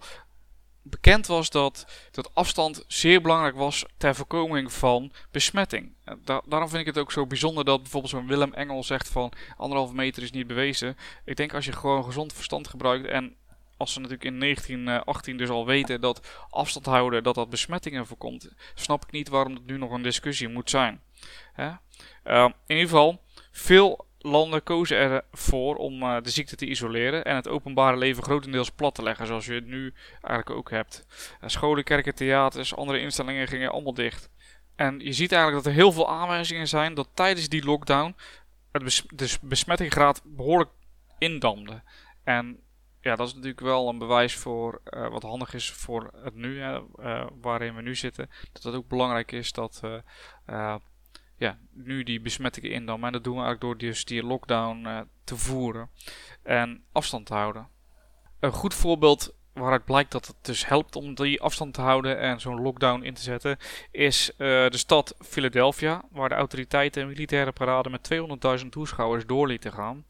bekend 0.81 1.27
was 1.27 1.49
dat, 1.49 1.85
dat 2.11 2.35
afstand 2.35 2.83
zeer 2.87 3.21
belangrijk 3.21 3.55
was 3.55 3.85
ter 3.97 4.15
voorkoming 4.15 4.73
van 4.73 5.11
besmetting. 5.31 5.93
daarom 6.23 6.69
vind 6.69 6.81
ik 6.81 6.85
het 6.85 6.97
ook 6.97 7.11
zo 7.11 7.27
bijzonder 7.27 7.65
dat 7.65 7.81
bijvoorbeeld 7.81 8.13
zo'n 8.13 8.27
Willem 8.27 8.53
Engel 8.53 8.83
zegt 8.83 9.09
van 9.09 9.31
anderhalve 9.57 9.95
meter 9.95 10.23
is 10.23 10.31
niet 10.31 10.47
bewezen. 10.47 10.97
Ik 11.25 11.35
denk 11.35 11.53
als 11.53 11.65
je 11.65 11.71
gewoon 11.71 12.03
gezond 12.03 12.33
verstand 12.33 12.67
gebruikt 12.67 13.07
en 13.07 13.35
als 13.77 13.93
ze 13.93 13.99
natuurlijk 13.99 14.25
in 14.25 14.39
1918 14.39 15.37
dus 15.37 15.49
al 15.49 15.65
weten 15.65 16.01
dat 16.01 16.45
afstand 16.49 16.85
houden 16.85 17.23
dat 17.23 17.35
dat 17.35 17.49
besmettingen 17.49 18.07
voorkomt, 18.07 18.49
snap 18.75 19.03
ik 19.03 19.11
niet 19.11 19.29
waarom 19.29 19.53
het 19.53 19.65
nu 19.65 19.77
nog 19.77 19.91
een 19.91 20.01
discussie 20.01 20.47
moet 20.47 20.69
zijn. 20.69 21.01
Hè? 21.53 21.69
Uh, 22.23 22.49
in 22.65 22.75
ieder 22.75 22.89
geval, 22.89 23.21
veel 23.51 24.05
landen 24.21 24.63
kozen 24.63 24.97
ervoor 24.97 25.75
om 25.75 26.03
uh, 26.03 26.17
de 26.21 26.29
ziekte 26.29 26.55
te 26.55 26.65
isoleren 26.65 27.25
en 27.25 27.35
het 27.35 27.47
openbare 27.47 27.97
leven 27.97 28.23
grotendeels 28.23 28.69
plat 28.71 28.95
te 28.95 29.03
leggen, 29.03 29.27
zoals 29.27 29.45
je 29.45 29.53
het 29.53 29.65
nu 29.65 29.93
eigenlijk 30.21 30.49
ook 30.49 30.69
hebt. 30.69 31.05
Uh, 31.41 31.49
scholen, 31.49 31.83
kerken, 31.83 32.15
theaters, 32.15 32.75
andere 32.75 32.99
instellingen 32.99 33.47
gingen 33.47 33.71
allemaal 33.71 33.93
dicht. 33.93 34.29
En 34.75 34.99
je 34.99 35.13
ziet 35.13 35.31
eigenlijk 35.31 35.63
dat 35.63 35.73
er 35.73 35.79
heel 35.79 35.91
veel 35.91 36.09
aanwijzingen 36.09 36.67
zijn 36.67 36.93
dat 36.93 37.09
tijdens 37.13 37.49
die 37.49 37.65
lockdown 37.65 38.15
het 38.71 39.05
de 39.15 39.37
besmettingsgraad 39.41 40.21
behoorlijk 40.25 40.69
indamde. 41.17 41.81
En 42.23 42.59
ja, 43.01 43.15
dat 43.15 43.27
is 43.27 43.33
natuurlijk 43.33 43.61
wel 43.61 43.89
een 43.89 43.97
bewijs 43.97 44.35
voor 44.35 44.81
uh, 44.85 45.07
wat 45.07 45.23
handig 45.23 45.53
is 45.53 45.71
voor 45.71 46.11
het 46.23 46.35
nu, 46.35 46.61
hè, 46.61 46.79
waarin 47.41 47.75
we 47.75 47.81
nu 47.81 47.95
zitten. 47.95 48.29
Dat 48.51 48.63
het 48.63 48.75
ook 48.75 48.87
belangrijk 48.87 49.31
is 49.31 49.51
dat 49.51 49.81
ja, 51.41 51.57
nu 51.71 52.03
die 52.03 52.21
besmettingen 52.21 52.71
indammen. 52.71 53.07
En 53.07 53.13
dat 53.13 53.23
doen 53.23 53.35
we 53.35 53.41
eigenlijk 53.41 53.79
door 53.79 53.89
dus 53.89 54.05
die 54.05 54.23
lockdown 54.23 54.85
uh, 54.85 54.99
te 55.23 55.37
voeren 55.37 55.89
en 56.43 56.83
afstand 56.91 57.25
te 57.25 57.33
houden. 57.33 57.67
Een 58.39 58.51
goed 58.51 58.73
voorbeeld 58.73 59.33
waaruit 59.53 59.85
blijkt 59.85 60.11
dat 60.11 60.27
het 60.27 60.35
dus 60.41 60.67
helpt 60.67 60.95
om 60.95 61.15
die 61.15 61.41
afstand 61.41 61.73
te 61.73 61.81
houden 61.81 62.19
en 62.19 62.39
zo'n 62.39 62.61
lockdown 62.61 63.03
in 63.03 63.13
te 63.13 63.21
zetten, 63.21 63.57
is 63.91 64.31
uh, 64.31 64.37
de 64.37 64.77
stad 64.77 65.15
Philadelphia, 65.19 66.03
waar 66.11 66.29
de 66.29 66.35
autoriteiten 66.35 67.01
een 67.01 67.07
militaire 67.07 67.51
parade 67.51 67.89
met 67.89 68.09
200.000 68.63 68.69
toeschouwers 68.69 69.25
door 69.25 69.47
lieten 69.47 69.73
gaan. 69.73 70.05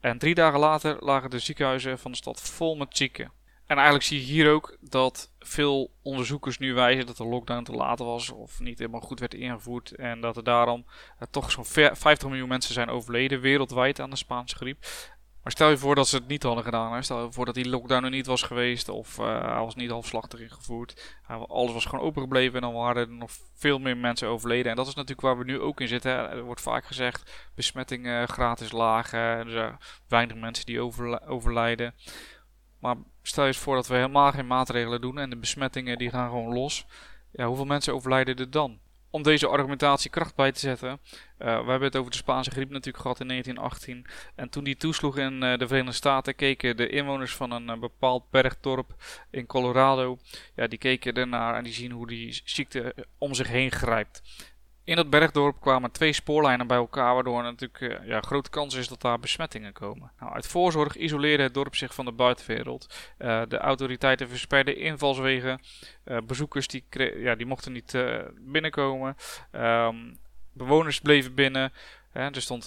En 0.00 0.18
drie 0.18 0.34
dagen 0.34 0.58
later 0.58 0.96
lagen 1.00 1.30
de 1.30 1.38
ziekenhuizen 1.38 1.98
van 1.98 2.10
de 2.10 2.16
stad 2.16 2.40
vol 2.40 2.76
met 2.76 2.96
zieken. 2.96 3.32
En 3.68 3.76
eigenlijk 3.76 4.04
zie 4.04 4.18
je 4.18 4.32
hier 4.32 4.50
ook 4.50 4.76
dat 4.80 5.32
veel 5.38 5.90
onderzoekers 6.02 6.58
nu 6.58 6.74
wijzen 6.74 7.06
dat 7.06 7.16
de 7.16 7.24
lockdown 7.24 7.62
te 7.62 7.72
laat 7.72 7.98
was 7.98 8.30
of 8.30 8.60
niet 8.60 8.78
helemaal 8.78 9.00
goed 9.00 9.20
werd 9.20 9.34
ingevoerd. 9.34 9.94
En 9.94 10.20
dat 10.20 10.36
er 10.36 10.44
daarom 10.44 10.84
uh, 10.86 11.28
toch 11.30 11.50
zo'n 11.50 11.64
50 11.64 12.28
miljoen 12.28 12.48
mensen 12.48 12.74
zijn 12.74 12.88
overleden 12.88 13.40
wereldwijd 13.40 14.00
aan 14.00 14.10
de 14.10 14.16
Spaanse 14.16 14.56
griep. 14.56 14.86
Maar 15.42 15.52
stel 15.52 15.70
je 15.70 15.76
voor 15.76 15.94
dat 15.94 16.08
ze 16.08 16.16
het 16.16 16.28
niet 16.28 16.42
hadden 16.42 16.64
gedaan. 16.64 17.04
Stel 17.04 17.24
je 17.24 17.32
voor 17.32 17.44
dat 17.44 17.54
die 17.54 17.68
lockdown 17.68 18.04
er 18.04 18.10
niet 18.10 18.26
was 18.26 18.42
geweest 18.42 18.88
of 18.88 19.18
uh, 19.18 19.26
hij 19.26 19.60
was 19.60 19.74
niet 19.74 19.90
halfslachtig 19.90 20.40
ingevoerd. 20.40 21.16
Alles 21.46 21.72
was 21.72 21.84
gewoon 21.84 22.04
open 22.04 22.22
gebleven 22.22 22.54
en 22.54 22.60
dan 22.60 22.74
waren 22.74 23.02
er 23.02 23.14
nog 23.14 23.30
veel 23.54 23.78
meer 23.78 23.96
mensen 23.96 24.28
overleden. 24.28 24.70
En 24.70 24.76
dat 24.76 24.86
is 24.86 24.94
natuurlijk 24.94 25.20
waar 25.20 25.38
we 25.38 25.44
nu 25.44 25.60
ook 25.60 25.80
in 25.80 25.88
zitten. 25.88 26.12
Er 26.12 26.42
wordt 26.42 26.60
vaak 26.60 26.84
gezegd 26.84 27.50
besmetting 27.54 28.24
gratis 28.26 28.72
laag. 28.72 29.12
er 29.12 29.50
zijn 29.50 29.78
weinig 30.08 30.36
mensen 30.36 30.66
die 30.66 30.80
overlijden. 31.26 31.94
Maar 32.78 32.96
stel 33.22 33.42
je 33.42 33.48
eens 33.48 33.58
voor 33.58 33.74
dat 33.74 33.86
we 33.86 33.94
helemaal 33.94 34.32
geen 34.32 34.46
maatregelen 34.46 35.00
doen 35.00 35.18
en 35.18 35.30
de 35.30 35.36
besmettingen 35.36 35.98
die 35.98 36.10
gaan 36.10 36.28
gewoon 36.28 36.54
los. 36.54 36.86
Ja, 37.30 37.46
hoeveel 37.46 37.64
mensen 37.64 37.94
overlijden 37.94 38.36
er 38.36 38.50
dan? 38.50 38.78
Om 39.10 39.22
deze 39.22 39.48
argumentatie 39.48 40.10
kracht 40.10 40.34
bij 40.34 40.52
te 40.52 40.58
zetten. 40.58 40.88
Uh, 40.88 40.96
we 41.38 41.70
hebben 41.70 41.82
het 41.82 41.96
over 41.96 42.10
de 42.10 42.16
Spaanse 42.16 42.50
griep 42.50 42.70
natuurlijk 42.70 43.02
gehad 43.02 43.20
in 43.20 43.28
1918. 43.28 44.06
En 44.34 44.48
toen 44.48 44.64
die 44.64 44.76
toesloeg 44.76 45.18
in 45.18 45.32
uh, 45.32 45.58
de 45.58 45.66
Verenigde 45.66 45.96
Staten, 45.96 46.34
keken 46.34 46.76
de 46.76 46.88
inwoners 46.88 47.34
van 47.34 47.50
een 47.50 47.70
uh, 47.70 47.78
bepaald 47.78 48.30
bergdorp 48.30 48.94
in 49.30 49.46
Colorado. 49.46 50.18
Ja, 50.54 50.66
die 50.66 50.78
keken 50.78 51.14
ernaar 51.14 51.54
en 51.54 51.64
die 51.64 51.72
zien 51.72 51.90
hoe 51.90 52.06
die 52.06 52.40
ziekte 52.44 52.94
om 53.18 53.34
zich 53.34 53.48
heen 53.48 53.70
grijpt. 53.70 54.22
In 54.88 54.96
dat 54.96 55.10
bergdorp 55.10 55.60
kwamen 55.60 55.90
twee 55.90 56.12
spoorlijnen 56.12 56.66
bij 56.66 56.76
elkaar, 56.76 57.14
waardoor 57.14 57.42
natuurlijk 57.42 57.80
uh, 57.80 58.06
ja, 58.06 58.20
grote 58.20 58.50
kans 58.50 58.74
is 58.74 58.88
dat 58.88 59.00
daar 59.00 59.18
besmettingen 59.18 59.72
komen. 59.72 60.12
Nou, 60.20 60.32
uit 60.32 60.46
voorzorg 60.46 60.96
isoleerde 60.96 61.42
het 61.42 61.54
dorp 61.54 61.76
zich 61.76 61.94
van 61.94 62.04
de 62.04 62.12
buitenwereld. 62.12 63.12
Uh, 63.18 63.42
de 63.48 63.58
autoriteiten 63.58 64.28
versperden 64.28 64.76
invalswegen. 64.76 65.60
Uh, 66.04 66.18
bezoekers 66.26 66.68
die, 66.68 66.84
ja, 67.16 67.34
die 67.34 67.46
mochten 67.46 67.72
niet 67.72 67.98
binnenkomen. 68.40 69.16
Um, 69.52 70.18
bewoners 70.52 71.00
bleven 71.00 71.34
binnen. 71.34 71.72
Er, 72.18 72.42
stond, 72.42 72.66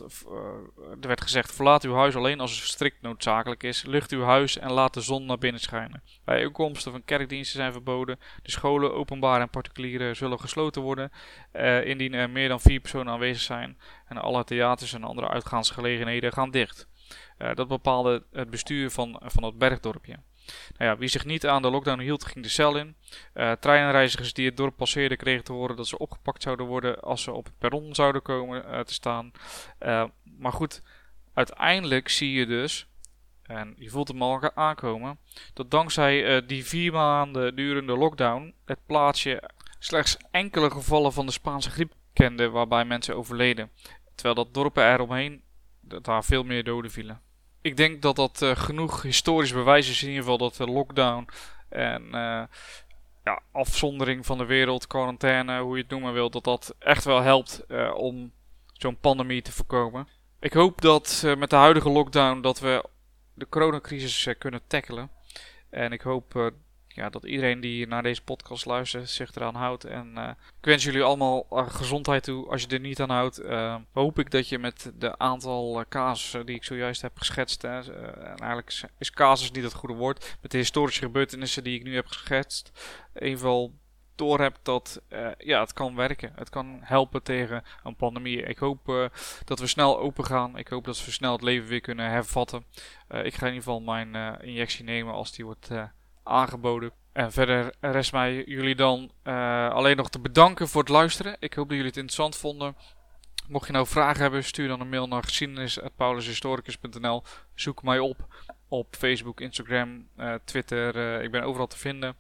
er 1.02 1.08
werd 1.08 1.22
gezegd: 1.22 1.56
verlaat 1.56 1.84
uw 1.84 1.94
huis 1.94 2.16
alleen 2.16 2.40
als 2.40 2.60
het 2.60 2.70
strikt 2.70 3.02
noodzakelijk 3.02 3.64
is. 3.64 3.86
Lucht 3.86 4.12
uw 4.12 4.24
huis 4.24 4.58
en 4.58 4.72
laat 4.72 4.94
de 4.94 5.02
zon 5.02 5.26
naar 5.26 5.38
binnen 5.38 5.62
schijnen. 5.62 6.04
Bijeenkomsten 6.24 6.92
van 6.92 7.06
kerkdiensten 7.06 7.60
zijn 7.60 7.72
verboden. 7.72 8.20
De 8.44 8.52
scholen, 8.52 8.94
openbaar 8.94 9.42
en 9.42 9.50
particuliere, 9.50 10.14
zullen 10.14 10.40
gesloten 10.40 10.82
worden. 10.82 11.12
Uh, 11.54 11.86
indien 11.86 12.14
er 12.14 12.30
meer 12.30 12.48
dan 12.48 12.60
vier 12.60 12.80
personen 12.80 13.14
aanwezig 13.14 13.42
zijn. 13.42 13.78
En 14.08 14.18
alle 14.18 14.44
theaters 14.44 14.94
en 14.94 15.04
andere 15.04 15.30
uitgaansgelegenheden 15.30 16.34
gaan 16.34 16.52
dicht. 16.52 16.88
Uh, 17.38 17.56
dat 17.56 17.68
bepaalde 17.68 18.24
het 18.32 18.50
bestuur 18.50 18.92
van, 18.92 19.22
van 19.24 19.44
het 19.44 19.58
bergdorpje. 19.58 20.18
Nou 20.78 20.92
ja, 20.92 20.98
wie 20.98 21.10
zich 21.10 21.26
niet 21.26 21.48
aan 21.48 21.62
de 21.62 21.70
lockdown 21.70 22.00
hield, 22.00 22.26
ging 22.26 22.44
de 22.44 22.52
cel 22.52 22.78
in. 22.78 22.96
Uh, 23.34 23.52
treinreizigers 23.52 24.34
die 24.34 24.46
het 24.46 24.58
dorp 24.58 24.76
passeerden 24.76 25.18
kregen 25.18 25.44
te 25.44 25.54
horen 25.54 25.76
dat 25.76 25.88
ze 25.88 25.98
opgepakt 25.98 26.42
zouden 26.42 26.66
worden 26.66 27.00
als 27.00 27.24
ze 27.24 27.32
op 27.32 27.46
het 27.46 27.58
perron 27.58 27.96
zouden 27.96 28.22
komen 28.22 28.86
te 28.86 28.94
staan. 28.94 29.32
maar 30.38 30.54
goed, 30.54 30.82
uiteindelijk 31.34 32.10
zie 32.10 32.32
je 32.32 32.46
dus 32.46 32.88
en 33.44 33.76
je 33.78 33.90
voelt 33.90 34.08
hem 34.08 34.22
al 34.22 34.56
aankomen. 34.56 35.20
Dat 35.54 35.72
dankzij 35.72 36.46
die 36.46 36.66
vier 36.66 36.92
maanden 36.92 37.56
durende 37.56 37.98
lockdown 37.98 38.54
het 38.66 38.80
plaatsje 38.86 39.50
slechts 39.80 40.18
enkele 40.32 40.72
gevallen 40.72 41.14
van 41.14 41.26
de 41.26 41.32
Spaanse 41.32 41.70
griep 41.70 41.94
kende 42.14 42.50
waarbij 42.50 42.86
mensen 42.86 43.16
overleden. 43.16 43.72
Terwijl 44.16 44.36
dat 44.36 44.54
dorpen 44.54 44.94
eromheen 44.94 45.44
daar 45.82 46.24
veel 46.24 46.44
meer 46.44 46.64
doden 46.64 46.92
vielen. 46.92 47.22
Ik 47.62 47.78
denk 47.78 48.02
dat 48.02 48.16
dat 48.16 48.42
uh, 48.42 48.56
genoeg 48.56 49.02
historisch 49.02 49.54
bewijs 49.54 49.90
is 49.90 50.02
in 50.02 50.08
ieder 50.08 50.24
geval 50.24 50.38
dat 50.38 50.56
de 50.56 50.66
lockdown 50.66 51.28
en 51.70 52.06
uh, 52.06 52.44
ja, 53.24 53.42
afzondering 53.52 54.26
van 54.26 54.38
de 54.38 54.46
wereld, 54.46 54.88
quarantaine, 54.88 55.60
hoe 55.60 55.76
je 55.76 55.82
het 55.82 55.92
noemen 55.92 56.14
wil, 56.14 56.30
dat 56.30 56.44
dat 56.44 56.76
echt 56.80 57.04
wel 57.04 57.22
helpt 57.22 57.66
om 57.94 58.32
zo'n 58.74 58.98
pandemie 58.98 59.42
te 59.42 59.52
voorkomen. 59.52 60.08
Ik 60.40 60.54
hoop 60.54 60.82
dat 60.82 61.24
met 61.38 61.50
de 61.50 61.56
huidige 61.56 61.90
lockdown 61.90 62.42
dat 62.42 62.60
we 62.60 62.86
de 63.34 63.50
coronacrisis 63.50 64.36
kunnen 64.38 64.62
tackelen. 64.68 65.12
En 65.70 65.92
ik 65.92 66.02
hoop 66.02 66.52
ja, 66.96 67.10
dat 67.10 67.24
iedereen 67.24 67.60
die 67.60 67.88
naar 67.88 68.04
deze 68.04 68.22
podcast 68.22 68.66
luistert 68.66 69.10
zich 69.10 69.36
eraan 69.36 69.56
houdt. 69.56 69.84
En 69.84 70.12
uh, 70.18 70.30
ik 70.30 70.66
wens 70.66 70.84
jullie 70.84 71.04
allemaal 71.04 71.46
gezondheid 71.50 72.24
toe. 72.24 72.50
Als 72.50 72.62
je 72.62 72.68
er 72.68 72.80
niet 72.80 73.00
aan 73.00 73.10
houdt, 73.10 73.42
hoop 73.92 74.20
ik 74.20 74.32
dat 74.32 74.50
je 74.50 74.60
met 74.60 74.92
de 74.96 75.18
aantal 75.18 75.84
casussen 75.90 76.46
die 76.46 76.56
ik 76.56 76.64
zojuist 76.64 77.02
heb 77.02 77.18
geschetst. 77.18 77.64
en 77.64 78.38
eigenlijk 78.38 78.74
is, 78.98 79.12
casus 79.12 79.52
niet 79.52 79.64
het 79.64 79.74
goede 79.74 79.96
woord. 79.96 80.38
Met 80.42 80.52
de 80.52 80.58
historische 80.58 81.02
gebeurtenissen 81.02 81.64
die 81.64 81.80
ik 81.80 81.84
nu 81.84 81.96
heb 81.96 82.08
geschetst. 82.08 82.72
Even 83.14 83.80
door 84.16 84.40
hebt 84.40 84.60
dat 84.64 85.02
ja, 85.38 85.60
het 85.60 85.74
kan 85.74 85.96
werken. 85.96 86.32
Het 86.36 86.50
kan 86.50 86.80
helpen 86.82 87.24
tegen 87.24 87.64
een 87.84 87.96
pandemie. 87.96 88.42
Ik 88.42 88.58
hoop 88.58 89.10
dat 89.46 89.60
we 89.60 89.68
snel 89.68 90.00
open 90.00 90.26
gaan. 90.26 90.58
Ik 90.58 90.68
hoop 90.68 90.86
dat 90.86 91.06
we 91.06 91.12
snel 91.12 91.32
het 91.32 91.42
leven 91.42 91.68
weer 91.68 91.82
kunnen 91.82 92.10
hervatten. 92.10 92.66
Ik 93.08 93.34
ga 93.34 93.48
in 93.48 93.54
ieder 93.54 93.64
geval 93.64 93.82
mijn 93.82 94.42
injectie 94.42 94.84
nemen 94.84 95.14
als 95.14 95.32
die 95.32 95.46
wordt 95.46 95.70
aangeboden. 96.32 96.92
En 97.14 97.32
verder 97.32 97.74
rest 97.80 98.12
mij 98.12 98.44
jullie 98.46 98.76
dan 98.76 99.12
alleen 99.74 99.98
nog 99.98 100.10
te 100.10 100.20
bedanken 100.20 100.68
voor 100.68 100.82
het 100.82 100.90
luisteren. 100.90 101.36
Ik 101.40 101.54
hoop 101.54 101.68
dat 101.68 101.78
jullie 101.78 101.92
het 101.92 101.98
interessant 101.98 102.36
vonden. 102.36 102.76
Mocht 103.48 103.68
je 103.68 103.74
nou 103.74 103.88
vragen 103.88 104.22
hebben, 104.22 104.44
stuur 104.44 104.68
dan 104.68 104.80
een 104.80 104.90
mail 104.90 105.08
naar 105.08 105.24
geschiedenis.paulushistoricus.nl. 105.24 107.24
Zoek 107.56 107.84
mij 107.84 108.00
op 108.00 108.28
op 108.72 108.96
Facebook, 108.96 109.42
Instagram, 109.42 110.08
uh, 110.18 110.34
Twitter. 110.44 110.96
Uh, 110.96 111.24
ik 111.24 111.32
ben 111.32 111.44
overal 111.44 111.68
te 111.68 111.78
vinden. 111.78 112.16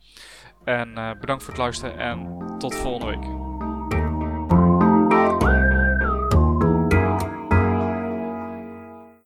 En 0.63 0.93
bedankt 1.19 1.43
voor 1.43 1.53
het 1.53 1.61
luisteren 1.61 1.97
en 1.97 2.39
tot 2.59 2.75
volgende 2.75 3.05
week. 3.05 3.50